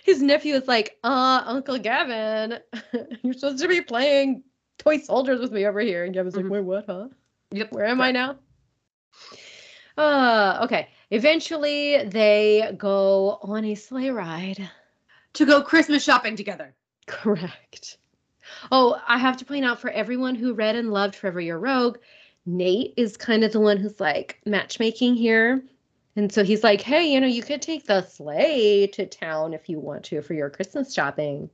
his 0.03 0.21
nephew 0.21 0.55
is 0.55 0.67
like, 0.67 0.97
uh, 1.03 1.43
Uncle 1.45 1.77
Gavin, 1.77 2.59
you're 3.23 3.33
supposed 3.33 3.61
to 3.61 3.67
be 3.67 3.81
playing 3.81 4.43
toy 4.77 4.97
soldiers 4.99 5.39
with 5.39 5.51
me 5.51 5.65
over 5.65 5.79
here. 5.79 6.05
And 6.05 6.13
Gavin's 6.13 6.35
Mhm. 6.35 6.43
like, 6.43 6.51
wait, 6.51 6.63
what, 6.63 6.85
huh? 6.87 7.07
Yep. 7.51 7.71
Where 7.71 7.85
am 7.85 8.01
I 8.01 8.11
now? 8.11 8.37
Uh, 9.97 10.59
okay. 10.63 10.89
Eventually, 11.11 12.03
they 12.05 12.73
go 12.77 13.39
on 13.41 13.65
a 13.65 13.75
sleigh 13.75 14.09
ride. 14.09 14.69
To 15.33 15.45
go 15.45 15.61
Christmas 15.61 16.03
shopping 16.03 16.35
together. 16.35 16.73
Correct. 17.07 17.97
Oh, 18.71 19.01
I 19.07 19.17
have 19.17 19.37
to 19.37 19.45
point 19.45 19.65
out 19.65 19.81
for 19.81 19.89
everyone 19.89 20.35
who 20.35 20.53
read 20.53 20.75
and 20.75 20.91
loved 20.91 21.15
Forever 21.15 21.41
Your 21.41 21.59
Rogue, 21.59 21.97
Nate 22.45 22.93
is 22.95 23.17
kind 23.17 23.43
of 23.43 23.51
the 23.51 23.59
one 23.59 23.77
who's 23.77 23.99
like 23.99 24.39
matchmaking 24.45 25.15
here. 25.15 25.63
And 26.15 26.31
so 26.31 26.43
he's 26.43 26.63
like, 26.63 26.81
hey, 26.81 27.11
you 27.11 27.19
know, 27.19 27.27
you 27.27 27.43
could 27.43 27.61
take 27.61 27.85
the 27.85 28.01
sleigh 28.03 28.87
to 28.93 29.05
town 29.05 29.53
if 29.53 29.67
you 29.67 29.79
want 29.79 30.05
to 30.05 30.21
for 30.21 30.33
your 30.33 30.49
Christmas 30.49 30.93
shopping. 30.93 31.49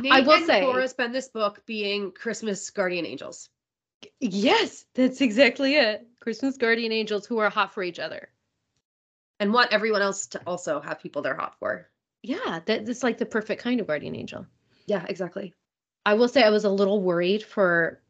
Nate 0.00 0.12
I 0.12 0.20
will 0.20 0.32
and 0.34 0.46
say- 0.46 0.60
Cora 0.60 0.88
spend 0.88 1.14
this 1.14 1.28
book 1.28 1.64
being 1.66 2.12
Christmas 2.12 2.68
guardian 2.70 3.06
angels. 3.06 3.48
Yes, 4.20 4.84
that's 4.94 5.20
exactly 5.20 5.74
it. 5.74 6.06
Christmas 6.20 6.56
guardian 6.56 6.92
angels 6.92 7.26
who 7.26 7.38
are 7.38 7.50
hot 7.50 7.74
for 7.74 7.82
each 7.82 7.98
other. 7.98 8.28
and 9.40 9.52
want 9.52 9.72
everyone 9.72 10.02
else 10.02 10.26
to 10.26 10.40
also 10.48 10.80
have 10.80 11.00
people 11.00 11.22
they're 11.22 11.36
hot 11.36 11.54
for. 11.60 11.88
Yeah, 12.24 12.58
that, 12.66 12.84
that's 12.84 13.04
like 13.04 13.18
the 13.18 13.24
perfect 13.26 13.62
kind 13.62 13.80
of 13.80 13.86
guardian 13.86 14.16
angel. 14.16 14.46
Yeah, 14.86 15.06
exactly. 15.08 15.54
I 16.04 16.14
will 16.14 16.26
say 16.26 16.42
I 16.42 16.50
was 16.50 16.64
a 16.64 16.70
little 16.70 17.00
worried 17.00 17.44
for 17.44 18.00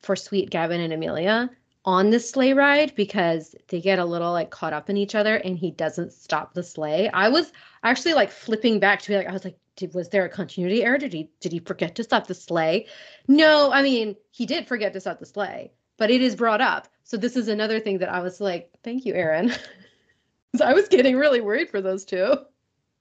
for 0.00 0.16
sweet 0.16 0.48
Gavin 0.48 0.80
and 0.80 0.92
Amelia 0.92 1.50
on 1.84 2.10
the 2.10 2.20
sleigh 2.20 2.54
ride 2.54 2.94
because 2.94 3.54
they 3.68 3.80
get 3.80 3.98
a 3.98 4.04
little 4.04 4.32
like 4.32 4.50
caught 4.50 4.72
up 4.72 4.88
in 4.88 4.96
each 4.96 5.14
other 5.14 5.36
and 5.36 5.58
he 5.58 5.70
doesn't 5.70 6.12
stop 6.12 6.54
the 6.54 6.62
sleigh. 6.62 7.08
I 7.08 7.28
was 7.28 7.52
actually 7.82 8.14
like 8.14 8.30
flipping 8.30 8.80
back 8.80 9.02
to 9.02 9.08
be 9.08 9.16
like 9.16 9.28
I 9.28 9.32
was 9.32 9.44
like 9.44 9.58
did, 9.76 9.94
was 9.94 10.08
there 10.08 10.24
a 10.24 10.28
continuity 10.28 10.84
error? 10.84 10.98
Did 10.98 11.12
he 11.12 11.30
did 11.40 11.52
he 11.52 11.58
forget 11.58 11.94
to 11.96 12.04
stop 12.04 12.26
the 12.26 12.34
sleigh? 12.34 12.86
No, 13.28 13.72
I 13.72 13.82
mean, 13.82 14.16
he 14.30 14.46
did 14.46 14.66
forget 14.66 14.92
to 14.92 15.00
stop 15.00 15.18
the 15.18 15.26
sleigh, 15.26 15.72
but 15.96 16.10
it 16.10 16.22
is 16.22 16.36
brought 16.36 16.60
up. 16.60 16.88
So 17.02 17.16
this 17.16 17.36
is 17.36 17.48
another 17.48 17.80
thing 17.80 17.98
that 17.98 18.08
I 18.08 18.20
was 18.20 18.40
like, 18.40 18.70
thank 18.82 19.04
you, 19.04 19.14
Erin. 19.14 19.52
so 20.56 20.64
I 20.64 20.72
was 20.72 20.88
getting 20.88 21.16
really 21.16 21.40
worried 21.40 21.70
for 21.70 21.80
those 21.80 22.04
two. 22.04 22.34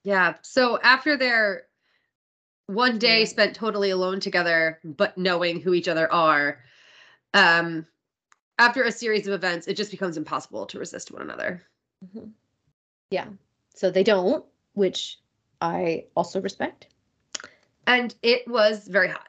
Yeah. 0.03 0.35
So 0.41 0.79
after 0.81 1.15
their 1.15 1.63
one 2.67 2.97
day 2.97 3.25
spent 3.25 3.55
totally 3.55 3.91
alone 3.91 4.19
together, 4.19 4.79
but 4.83 5.17
knowing 5.17 5.61
who 5.61 5.73
each 5.73 5.87
other 5.87 6.11
are, 6.11 6.59
um, 7.33 7.85
after 8.59 8.83
a 8.83 8.91
series 8.91 9.27
of 9.27 9.33
events, 9.33 9.67
it 9.67 9.75
just 9.75 9.91
becomes 9.91 10.17
impossible 10.17 10.65
to 10.67 10.79
resist 10.79 11.11
one 11.11 11.21
another. 11.21 11.63
Mhm. 12.05 12.31
Yeah. 13.09 13.27
So 13.75 13.89
they 13.89 14.03
don't, 14.03 14.45
which 14.73 15.19
I 15.61 16.05
also 16.15 16.41
respect. 16.41 16.87
And 17.87 18.13
it 18.21 18.47
was 18.47 18.87
very 18.87 19.09
hot. 19.09 19.27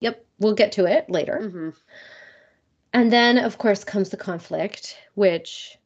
Yep, 0.00 0.24
we'll 0.38 0.54
get 0.54 0.72
to 0.72 0.86
it 0.86 1.08
later. 1.10 1.48
hmm 1.48 1.70
And 2.92 3.12
then 3.12 3.38
of 3.38 3.58
course 3.58 3.84
comes 3.84 4.10
the 4.10 4.16
conflict, 4.16 4.96
which 5.14 5.78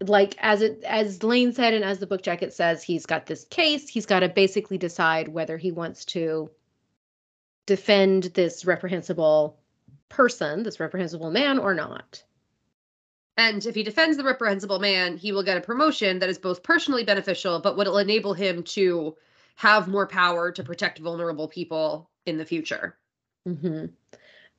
like 0.00 0.34
as 0.38 0.62
it 0.62 0.82
as 0.84 1.22
Lane 1.22 1.52
said 1.52 1.74
and 1.74 1.84
as 1.84 1.98
the 1.98 2.06
book 2.06 2.22
jacket 2.22 2.52
says, 2.52 2.82
he's 2.82 3.06
got 3.06 3.26
this 3.26 3.44
case, 3.44 3.88
he's 3.88 4.06
got 4.06 4.20
to 4.20 4.28
basically 4.28 4.78
decide 4.78 5.28
whether 5.28 5.56
he 5.56 5.72
wants 5.72 6.04
to 6.06 6.50
defend 7.66 8.24
this 8.34 8.64
reprehensible 8.64 9.58
person, 10.08 10.62
this 10.62 10.80
reprehensible 10.80 11.30
man 11.30 11.58
or 11.58 11.74
not. 11.74 12.22
And 13.36 13.64
if 13.66 13.74
he 13.74 13.82
defends 13.82 14.16
the 14.16 14.24
reprehensible 14.24 14.78
man, 14.78 15.16
he 15.16 15.32
will 15.32 15.42
get 15.42 15.56
a 15.56 15.60
promotion 15.60 16.20
that 16.20 16.28
is 16.28 16.38
both 16.38 16.62
personally 16.62 17.04
beneficial, 17.04 17.60
but 17.60 17.76
will 17.76 17.98
enable 17.98 18.32
him 18.34 18.62
to 18.62 19.16
have 19.56 19.88
more 19.88 20.06
power 20.06 20.52
to 20.52 20.62
protect 20.62 20.98
vulnerable 20.98 21.48
people 21.48 22.10
in 22.26 22.38
the 22.38 22.44
future. 22.44 22.96
hmm 23.44 23.86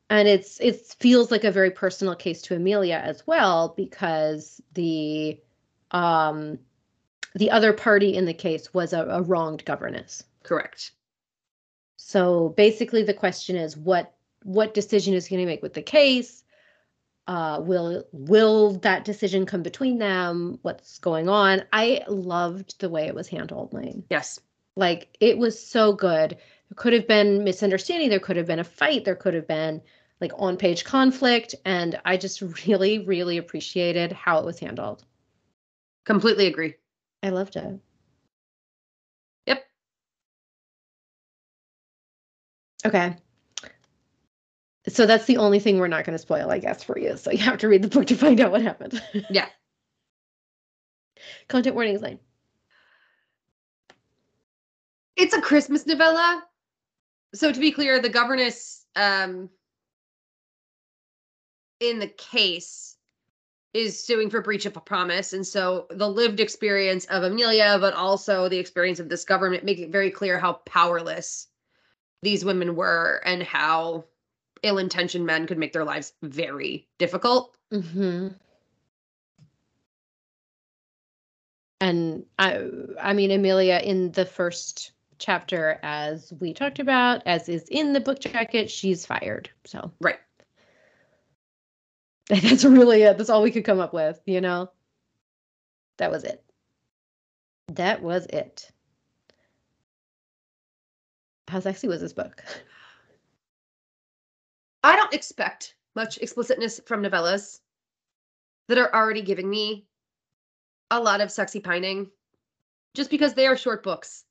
And 0.09 0.27
it's 0.27 0.59
it 0.59 0.77
feels 0.99 1.31
like 1.31 1.43
a 1.43 1.51
very 1.51 1.71
personal 1.71 2.15
case 2.15 2.41
to 2.43 2.55
Amelia 2.55 3.01
as 3.03 3.25
well 3.25 3.73
because 3.75 4.61
the 4.73 5.39
um 5.91 6.59
the 7.33 7.51
other 7.51 7.73
party 7.73 8.15
in 8.15 8.25
the 8.25 8.33
case 8.33 8.73
was 8.73 8.93
a, 8.93 9.05
a 9.05 9.21
wronged 9.21 9.65
governess. 9.65 10.23
Correct. 10.43 10.91
So 11.97 12.49
basically, 12.49 13.03
the 13.03 13.13
question 13.13 13.55
is 13.55 13.75
what 13.75 14.14
what 14.45 14.75
decision 14.75 15.15
is 15.15 15.25
he 15.25 15.35
going 15.35 15.45
to 15.45 15.51
make 15.51 15.63
with 15.63 15.73
the 15.73 15.81
case? 15.81 16.43
Uh, 17.27 17.59
will 17.63 18.03
will 18.11 18.77
that 18.79 19.03
decision 19.03 19.47
come 19.47 19.63
between 19.63 19.97
them? 19.97 20.59
What's 20.61 20.99
going 20.99 21.27
on? 21.27 21.63
I 21.73 22.03
loved 22.07 22.79
the 22.79 22.89
way 22.89 23.07
it 23.07 23.15
was 23.15 23.27
handled, 23.27 23.73
Lane. 23.73 24.03
Yes. 24.11 24.39
Like 24.75 25.17
it 25.19 25.39
was 25.39 25.59
so 25.59 25.93
good. 25.93 26.37
There 26.69 26.75
could 26.75 26.93
have 26.93 27.07
been 27.07 27.43
misunderstanding. 27.43 28.09
There 28.09 28.19
could 28.19 28.37
have 28.37 28.45
been 28.45 28.59
a 28.59 28.63
fight. 28.63 29.03
There 29.05 29.15
could 29.15 29.33
have 29.33 29.47
been 29.47 29.81
like 30.21 30.33
on 30.37 30.57
page 30.57 30.83
conflict. 30.83 31.55
And 31.65 31.99
I 32.05 32.17
just 32.17 32.41
really, 32.67 32.99
really 32.99 33.37
appreciated 33.37 34.11
how 34.11 34.37
it 34.37 34.45
was 34.45 34.59
handled. 34.59 35.03
Completely 36.05 36.45
agree. 36.45 36.75
I 37.23 37.29
loved 37.29 37.55
it. 37.55 37.79
Yep. 39.47 39.65
Okay. 42.85 43.15
So 44.87 45.05
that's 45.05 45.25
the 45.25 45.37
only 45.37 45.59
thing 45.59 45.79
we're 45.79 45.87
not 45.87 46.05
going 46.05 46.15
to 46.15 46.21
spoil, 46.21 46.51
I 46.51 46.59
guess, 46.59 46.83
for 46.83 46.97
you. 46.97 47.17
So 47.17 47.31
you 47.31 47.39
have 47.39 47.57
to 47.59 47.67
read 47.67 47.81
the 47.81 47.87
book 47.87 48.07
to 48.07 48.15
find 48.15 48.39
out 48.39 48.51
what 48.51 48.61
happened. 48.61 49.01
Yeah. 49.29 49.47
Content 51.47 51.75
warnings, 51.75 52.01
Lane. 52.01 52.19
It's 55.15 55.33
a 55.33 55.41
Christmas 55.41 55.87
novella. 55.87 56.43
So 57.33 57.51
to 57.51 57.59
be 57.59 57.71
clear, 57.71 57.99
the 57.99 58.09
governess 58.09 58.85
um 58.95 59.49
in 61.79 61.99
the 61.99 62.07
case 62.07 62.95
is 63.73 64.01
suing 64.01 64.29
for 64.29 64.41
breach 64.41 64.65
of 64.65 64.77
a 64.77 64.81
promise. 64.81 65.33
And 65.33 65.45
so 65.45 65.87
the 65.89 66.07
lived 66.07 66.39
experience 66.39 67.05
of 67.05 67.23
Amelia, 67.23 67.77
but 67.79 67.93
also 67.93 68.47
the 68.47 68.57
experience 68.57 68.99
of 68.99 69.09
this 69.09 69.25
government 69.25 69.65
make 69.65 69.79
it 69.79 69.89
very 69.91 70.11
clear 70.11 70.39
how 70.39 70.53
powerless 70.65 71.47
these 72.21 72.45
women 72.45 72.75
were 72.75 73.21
and 73.25 73.43
how 73.43 74.05
ill-intentioned 74.65 75.25
men 75.25 75.47
could 75.47 75.57
make 75.57 75.73
their 75.73 75.85
lives 75.85 76.13
very 76.21 76.87
difficult. 76.97 77.55
Mm-hmm. 77.71 78.29
And 81.81 82.25
I, 82.39 82.67
I 83.01 83.13
mean, 83.13 83.31
Amelia 83.31 83.79
in 83.83 84.11
the 84.11 84.25
first 84.25 84.91
chapter, 85.19 85.79
as 85.83 86.33
we 86.39 86.53
talked 86.53 86.79
about, 86.79 87.21
as 87.25 87.47
is 87.47 87.67
in 87.69 87.93
the 87.93 87.99
book 87.99 88.19
jacket, 88.19 88.71
she's 88.71 89.05
fired. 89.05 89.49
So 89.65 89.91
Right. 90.01 90.19
that's 92.29 92.65
really 92.65 93.03
it. 93.03 93.17
That's 93.17 93.29
all 93.29 93.43
we 93.43 93.51
could 93.51 93.65
come 93.65 93.79
up 93.79 93.93
with, 93.93 94.19
you 94.25 94.41
know? 94.41 94.71
That 95.97 96.11
was 96.11 96.23
it. 96.23 96.43
That 97.67 98.01
was 98.01 98.25
it. 98.25 98.71
How 101.47 101.59
sexy 101.59 101.87
was 101.87 102.01
this 102.01 102.13
book? 102.13 102.43
I 104.85 104.95
don't 104.95 105.13
expect 105.15 105.73
much 105.95 106.19
explicitness 106.19 106.79
from 106.85 107.01
novellas 107.01 107.59
that 108.67 108.77
are 108.77 108.93
already 108.93 109.23
giving 109.23 109.49
me 109.49 109.87
a 110.91 110.99
lot 110.99 111.21
of 111.21 111.31
sexy 111.31 111.59
pining 111.59 112.11
just 112.93 113.09
because 113.09 113.33
they 113.33 113.47
are 113.47 113.57
short 113.57 113.81
books. 113.81 114.25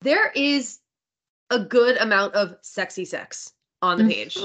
There 0.00 0.32
is 0.34 0.80
a 1.50 1.60
good 1.60 1.98
amount 1.98 2.34
of 2.34 2.56
sexy 2.62 3.04
sex 3.04 3.52
on 3.80 3.98
the 3.98 4.04
page, 4.04 4.36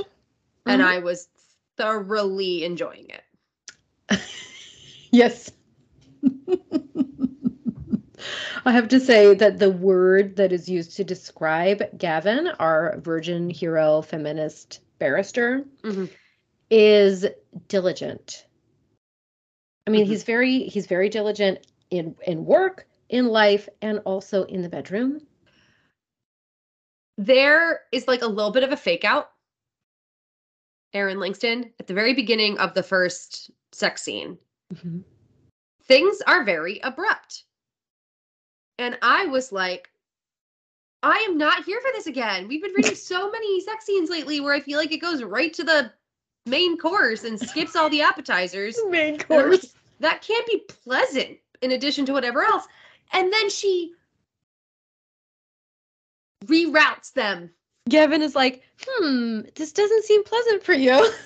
and 0.68 0.82
Mhm. 0.82 0.86
I 0.86 1.00
was 1.00 1.28
thoroughly 1.78 2.66
enjoying 2.66 3.10
it. 3.10 3.24
Yes. 5.12 5.50
I 8.66 8.72
have 8.72 8.88
to 8.90 9.00
say 9.00 9.34
that 9.36 9.60
the 9.60 9.70
word 9.70 10.36
that 10.38 10.52
is 10.52 10.68
used 10.70 10.96
to 10.98 11.04
describe 11.04 11.98
Gavin, 11.98 12.48
our 12.60 12.98
virgin 13.00 13.50
hero 13.50 14.02
feminist 14.02 14.82
barrister, 15.00 15.66
Mhm. 15.82 16.10
is 16.70 17.26
diligent. 17.68 18.46
I 19.88 19.92
mean, 19.92 20.06
Mhm. 20.06 20.10
he's 20.10 20.24
very 20.24 20.60
he's 20.64 20.88
very 20.88 21.10
diligent 21.10 21.68
in 21.92 22.16
in 22.26 22.46
work, 22.46 22.88
in 23.10 23.28
life, 23.28 23.70
and 23.82 24.00
also 24.00 24.46
in 24.46 24.62
the 24.62 24.70
bedroom. 24.70 25.26
There 27.18 27.84
is 27.92 28.08
like 28.08 28.22
a 28.24 28.28
little 28.28 28.52
bit 28.52 28.64
of 28.64 28.72
a 28.72 28.78
fake 28.78 29.06
out. 29.06 29.32
Erin 30.94 31.20
Langston 31.20 31.74
at 31.80 31.88
the 31.88 31.94
very 31.94 32.14
beginning 32.14 32.58
of 32.58 32.74
the 32.74 32.84
first 32.84 33.52
sex 33.72 34.02
scene. 34.02 34.40
things 35.84 36.20
are 36.26 36.44
very 36.44 36.80
abrupt. 36.80 37.44
And 38.78 38.98
I 39.02 39.26
was 39.26 39.52
like, 39.52 39.90
I 41.02 41.26
am 41.30 41.38
not 41.38 41.66
here 41.66 41.80
for 41.82 41.92
this 41.94 42.08
again. 42.08 42.48
We've 42.48 42.62
been 42.62 42.74
reading 42.74 42.96
so 42.96 43.32
many 43.32 43.62
sex 43.62 43.86
scenes 43.86 44.10
lately 44.10 44.40
where 44.40 44.54
I 44.54 44.60
feel 44.60 44.78
like 44.78 44.92
it 44.92 45.02
goes 45.02 45.24
right 45.24 45.54
to 45.54 45.64
the 45.64 45.92
main 46.46 46.78
course 46.78 47.24
and 47.24 47.40
skips 47.40 47.76
all 47.76 47.90
the 47.90 48.02
appetizers. 48.02 48.78
Main 48.90 49.18
course. 49.20 49.64
Like, 49.64 49.72
that 50.00 50.22
can't 50.22 50.46
be 50.48 50.64
pleasant 50.68 51.38
in 51.62 51.72
addition 51.72 52.06
to 52.08 52.14
whatever 52.14 52.44
else. 52.44 52.66
And 53.14 53.32
then 53.32 53.50
she 53.50 53.94
reroutes 56.46 57.14
them. 57.14 57.52
Gavin 57.88 58.22
is 58.22 58.36
like, 58.36 58.64
hmm, 58.86 59.42
this 59.56 59.72
doesn't 59.72 60.06
seem 60.06 60.24
pleasant 60.24 60.64
for 60.64 60.74
you. 60.74 61.12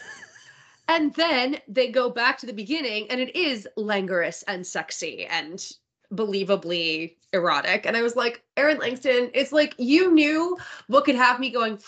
And 0.90 1.14
then 1.14 1.60
they 1.68 1.92
go 1.92 2.10
back 2.10 2.40
to 2.40 2.48
the 2.48 2.54
beginning, 2.54 3.12
and 3.12 3.22
it 3.22 3.36
is 3.36 3.68
languorous 3.78 4.44
and 4.48 4.66
sexy 4.66 5.24
and 5.28 5.64
believably 6.12 7.18
erotic. 7.34 7.86
And 7.86 7.96
I 7.96 8.02
was 8.02 8.16
like, 8.16 8.44
Erin 8.58 8.78
Langston, 8.80 9.32
it's 9.34 9.52
like 9.52 9.76
you 9.78 10.12
knew 10.14 10.58
what 10.88 11.06
could 11.06 11.16
have 11.16 11.40
me 11.40 11.50
going, 11.52 11.80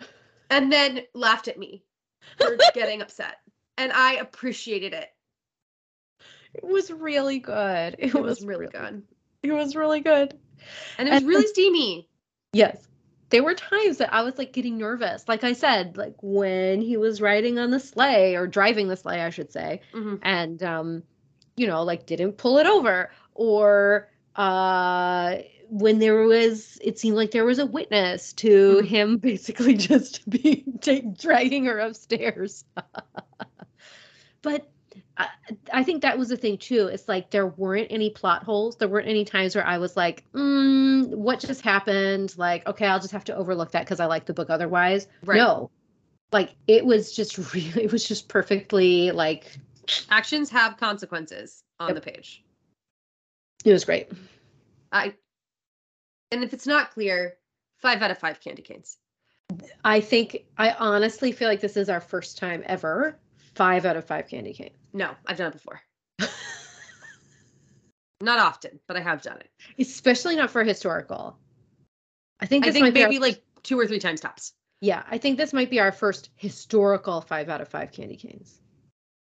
and 0.50 0.72
then 0.72 1.00
laughed 1.14 1.48
at 1.48 1.58
me 1.58 1.82
for 2.38 2.56
getting 2.74 3.02
upset. 3.02 3.36
And 3.78 3.92
I 3.92 4.14
appreciated 4.14 4.92
it. 4.92 5.08
It 6.54 6.64
was 6.64 6.90
really 6.90 7.38
good. 7.38 7.96
It, 7.98 8.14
It 8.14 8.20
was 8.20 8.44
really 8.44 8.66
good. 8.66 9.02
It 9.42 9.52
was 9.52 9.74
really 9.74 10.00
good. 10.00 10.38
And 10.98 11.08
it 11.08 11.12
was 11.12 11.20
And- 11.20 11.28
really 11.28 11.46
steamy. 11.46 12.08
Yes. 12.52 12.86
There 13.30 13.42
were 13.42 13.54
times 13.54 13.96
that 13.96 14.12
I 14.12 14.22
was 14.22 14.36
like 14.36 14.52
getting 14.52 14.76
nervous. 14.76 15.24
Like 15.26 15.42
I 15.42 15.54
said, 15.54 15.96
like 15.96 16.14
when 16.20 16.82
he 16.82 16.98
was 16.98 17.22
riding 17.22 17.58
on 17.58 17.70
the 17.70 17.80
sleigh 17.80 18.34
or 18.36 18.46
driving 18.46 18.88
the 18.88 18.96
sleigh, 18.96 19.22
I 19.22 19.30
should 19.30 19.50
say, 19.50 19.80
Mhm. 19.94 20.18
and 20.22 20.62
um, 20.62 21.02
you 21.56 21.66
know, 21.66 21.82
like 21.82 22.04
didn't 22.04 22.32
pull 22.36 22.58
it 22.58 22.66
over 22.66 23.10
or 23.34 24.10
uh 24.36 25.38
when 25.68 25.98
there 25.98 26.22
was 26.26 26.78
it 26.82 26.98
seemed 26.98 27.16
like 27.16 27.30
there 27.30 27.44
was 27.44 27.58
a 27.58 27.66
witness 27.66 28.32
to 28.34 28.80
Mhm. 28.82 28.86
him 28.86 29.16
basically 29.18 29.74
just 29.74 30.28
be 30.30 30.64
take, 30.80 31.16
dragging 31.16 31.64
her 31.66 31.78
upstairs. 31.78 32.64
but 34.42 34.70
I, 35.16 35.28
I 35.72 35.82
think 35.84 36.02
that 36.02 36.18
was 36.18 36.28
the 36.28 36.36
thing 36.36 36.58
too. 36.58 36.88
It's 36.88 37.08
like 37.08 37.30
there 37.30 37.46
weren't 37.46 37.88
any 37.90 38.10
plot 38.10 38.42
holes. 38.42 38.76
There 38.76 38.88
weren't 38.88 39.08
any 39.08 39.24
times 39.24 39.54
where 39.54 39.66
I 39.66 39.78
was 39.78 39.96
like, 39.96 40.24
mm, 40.32 41.08
"What 41.08 41.40
just 41.40 41.62
happened?" 41.62 42.34
Like, 42.36 42.66
okay, 42.66 42.86
I'll 42.86 43.00
just 43.00 43.12
have 43.12 43.24
to 43.24 43.36
overlook 43.36 43.70
that 43.72 43.84
because 43.84 44.00
I 44.00 44.06
like 44.06 44.26
the 44.26 44.34
book 44.34 44.50
otherwise. 44.50 45.06
Right. 45.24 45.36
No, 45.38 45.70
like 46.32 46.54
it 46.66 46.84
was 46.84 47.12
just 47.12 47.38
really, 47.54 47.82
it 47.84 47.92
was 47.92 48.06
just 48.06 48.28
perfectly 48.28 49.10
like 49.12 49.56
Actions 50.10 50.50
have 50.50 50.76
consequences 50.76 51.64
on 51.80 51.88
Yep. 51.94 52.04
the 52.04 52.12
page. 52.12 52.42
It 53.64 53.72
was 53.72 53.84
great. 53.84 54.10
I 54.90 55.14
and 56.30 56.42
if 56.42 56.52
it's 56.52 56.66
not 56.66 56.92
clear, 56.92 57.36
five 57.78 58.02
out 58.02 58.10
of 58.10 58.18
five 58.18 58.40
candy 58.40 58.62
canes. 58.62 58.96
I 59.84 60.00
think 60.00 60.44
I 60.56 60.70
honestly 60.72 61.32
feel 61.32 61.48
like 61.48 61.60
this 61.60 61.76
is 61.76 61.88
our 61.90 62.00
first 62.00 62.38
time 62.38 62.62
ever 62.66 63.18
five 63.54 63.84
out 63.84 63.96
of 63.96 64.06
five 64.06 64.28
candy 64.28 64.54
cane. 64.54 64.70
No, 64.92 65.10
I've 65.26 65.36
done 65.36 65.48
it 65.48 65.52
before. 65.52 65.80
not 68.20 68.38
often, 68.38 68.80
but 68.86 68.96
I 68.96 69.00
have 69.00 69.22
done 69.22 69.38
it. 69.38 69.50
Especially 69.78 70.36
not 70.36 70.50
for 70.50 70.64
historical. 70.64 71.36
I 72.40 72.46
think 72.46 72.64
I 72.64 72.68
this 72.68 72.74
think 72.74 72.84
might 72.84 72.94
be 72.94 73.02
our 73.02 73.08
maybe 73.08 73.20
like 73.20 73.42
two 73.62 73.78
or 73.78 73.86
three 73.86 73.98
times 73.98 74.20
tops. 74.20 74.52
yeah, 74.80 75.02
I 75.10 75.18
think 75.18 75.36
this 75.36 75.52
might 75.52 75.70
be 75.70 75.80
our 75.80 75.92
first 75.92 76.30
historical 76.36 77.20
five 77.20 77.48
out 77.48 77.60
of 77.60 77.68
five 77.68 77.92
candy 77.92 78.16
canes. 78.16 78.60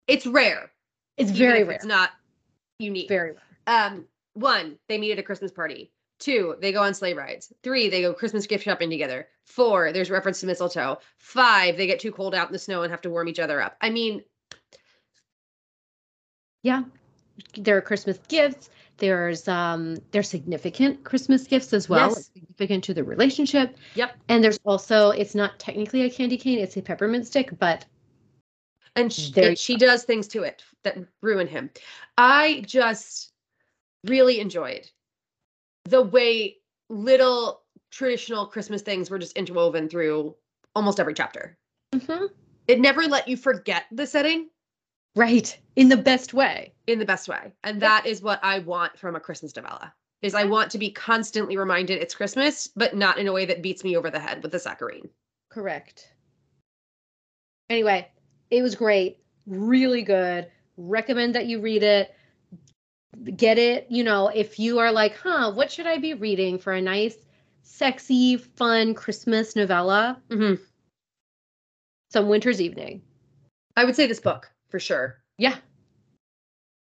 It's 0.06 0.26
rare. 0.26 0.70
It's 1.16 1.30
very 1.30 1.64
rare. 1.64 1.76
It's 1.76 1.84
not 1.84 2.10
unique. 2.78 3.08
very 3.08 3.32
rare. 3.32 3.42
Um, 3.66 4.06
one, 4.34 4.78
they 4.88 4.98
meet 4.98 5.12
at 5.12 5.18
a 5.18 5.22
Christmas 5.22 5.52
party. 5.52 5.92
Two, 6.18 6.54
they 6.60 6.72
go 6.72 6.82
on 6.82 6.94
sleigh 6.94 7.14
rides. 7.14 7.52
Three, 7.64 7.88
they 7.88 8.00
go 8.02 8.14
Christmas 8.14 8.46
gift 8.46 8.64
shopping 8.64 8.90
together. 8.90 9.26
Four, 9.44 9.92
there's 9.92 10.10
reference 10.10 10.40
to 10.40 10.46
mistletoe. 10.46 10.98
Five, 11.18 11.76
they 11.76 11.86
get 11.88 11.98
too 12.00 12.12
cold 12.12 12.34
out 12.34 12.46
in 12.46 12.52
the 12.52 12.58
snow 12.60 12.82
and 12.82 12.90
have 12.92 13.00
to 13.02 13.10
warm 13.10 13.28
each 13.28 13.40
other 13.40 13.60
up. 13.60 13.76
I 13.80 13.90
mean, 13.90 14.22
Yeah. 16.62 16.84
There 17.56 17.76
are 17.76 17.80
Christmas 17.80 18.18
gifts. 18.28 18.70
There's 18.98 19.48
um 19.48 19.96
there's 20.12 20.28
significant 20.28 21.02
Christmas 21.02 21.44
gifts 21.46 21.72
as 21.72 21.88
well, 21.88 22.10
Yes. 22.10 22.30
significant 22.32 22.84
to 22.84 22.94
the 22.94 23.02
relationship. 23.02 23.76
Yep. 23.94 24.16
And 24.28 24.44
there's 24.44 24.60
also 24.64 25.10
it's 25.10 25.34
not 25.34 25.58
technically 25.58 26.02
a 26.02 26.10
candy 26.10 26.36
cane, 26.36 26.58
it's 26.60 26.76
a 26.76 26.82
peppermint 26.82 27.26
stick, 27.26 27.50
but 27.58 27.84
and 28.94 29.12
sh- 29.12 29.30
There 29.30 29.56
she 29.56 29.76
does 29.76 30.04
things 30.04 30.28
to 30.28 30.42
it 30.42 30.62
that 30.84 30.98
ruin 31.20 31.48
him. 31.48 31.70
I 32.16 32.62
just 32.66 33.31
really 34.04 34.40
enjoyed 34.40 34.90
the 35.84 36.02
way 36.02 36.58
little 36.88 37.62
traditional 37.90 38.46
Christmas 38.46 38.82
things 38.82 39.10
were 39.10 39.18
just 39.18 39.36
interwoven 39.36 39.88
through 39.88 40.34
almost 40.74 41.00
every 41.00 41.14
chapter. 41.14 41.58
Mhm. 41.92 42.30
It 42.68 42.80
never 42.80 43.02
let 43.02 43.28
you 43.28 43.36
forget 43.36 43.84
the 43.90 44.06
setting 44.06 44.48
right 45.14 45.58
in 45.76 45.88
the 45.88 45.96
best 45.96 46.32
way. 46.34 46.74
in 46.86 46.98
the 46.98 47.04
best 47.04 47.28
way. 47.28 47.52
And 47.62 47.80
that 47.80 48.06
is 48.06 48.22
what 48.22 48.40
I 48.42 48.58
want 48.60 48.98
from 48.98 49.14
a 49.14 49.20
Christmas 49.20 49.54
novella. 49.54 49.94
Is 50.20 50.34
I 50.34 50.44
want 50.44 50.70
to 50.72 50.78
be 50.78 50.90
constantly 50.90 51.56
reminded 51.56 52.00
it's 52.00 52.14
Christmas, 52.14 52.68
but 52.68 52.94
not 52.96 53.18
in 53.18 53.28
a 53.28 53.32
way 53.32 53.44
that 53.46 53.62
beats 53.62 53.84
me 53.84 53.96
over 53.96 54.10
the 54.10 54.20
head 54.20 54.42
with 54.42 54.52
the 54.52 54.58
saccharine. 54.58 55.08
Correct. 55.48 56.14
Anyway, 57.70 58.08
it 58.50 58.62
was 58.62 58.74
great. 58.74 59.18
Really 59.46 60.02
good. 60.02 60.50
Recommend 60.76 61.34
that 61.34 61.46
you 61.46 61.60
read 61.60 61.82
it. 61.82 62.14
Get 63.36 63.58
it, 63.58 63.86
you 63.90 64.04
know, 64.04 64.28
if 64.28 64.58
you 64.58 64.78
are 64.78 64.90
like, 64.90 65.16
huh, 65.16 65.52
what 65.52 65.70
should 65.70 65.86
I 65.86 65.98
be 65.98 66.14
reading 66.14 66.58
for 66.58 66.72
a 66.72 66.80
nice, 66.80 67.16
sexy, 67.62 68.36
fun 68.36 68.94
Christmas 68.94 69.54
novella? 69.54 70.20
Mhm. 70.28 70.58
Some 72.10 72.28
winter's 72.28 72.60
evening. 72.60 73.02
I 73.76 73.84
would 73.84 73.96
say 73.96 74.06
this 74.06 74.20
book 74.20 74.50
for 74.68 74.78
sure. 74.78 75.22
Yeah. 75.38 75.56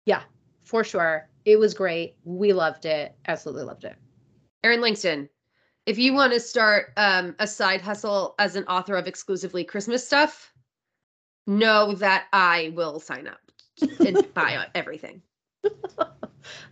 Yeah, 0.06 0.24
for 0.64 0.84
sure. 0.84 1.30
It 1.46 1.58
was 1.58 1.74
great. 1.74 2.16
We 2.24 2.54
loved 2.54 2.86
it. 2.86 3.16
Absolutely 3.28 3.64
loved 3.64 3.84
it. 3.84 3.96
Erin 4.64 4.82
Langston, 4.82 5.30
if 5.86 5.98
you 5.98 6.14
want 6.14 6.34
to 6.34 6.40
start 6.40 6.94
um, 6.98 7.36
a 7.40 7.48
side 7.48 7.82
hustle 7.82 8.36
as 8.40 8.56
an 8.56 8.66
author 8.66 8.96
of 8.96 9.08
exclusively 9.08 9.64
Christmas 9.64 10.06
stuff, 10.06 10.54
know 11.46 11.94
that 11.96 12.26
I 12.34 12.74
will 12.76 13.00
sign 13.00 13.28
up 13.28 13.40
and 14.00 14.22
buy 14.34 14.68
everything. 14.76 15.22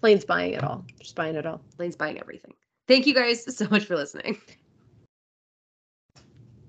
Lane's 0.02 0.26
buying 0.26 0.54
it 0.54 0.64
all. 0.64 0.86
Just 1.00 1.16
buying 1.16 1.36
it 1.36 1.46
all. 1.46 1.62
Lane's 1.78 1.96
buying 1.96 2.20
everything. 2.20 2.54
Thank 2.88 3.08
you 3.08 3.14
guys 3.14 3.56
so 3.56 3.68
much 3.70 3.86
for 3.86 3.96
listening. 3.96 4.40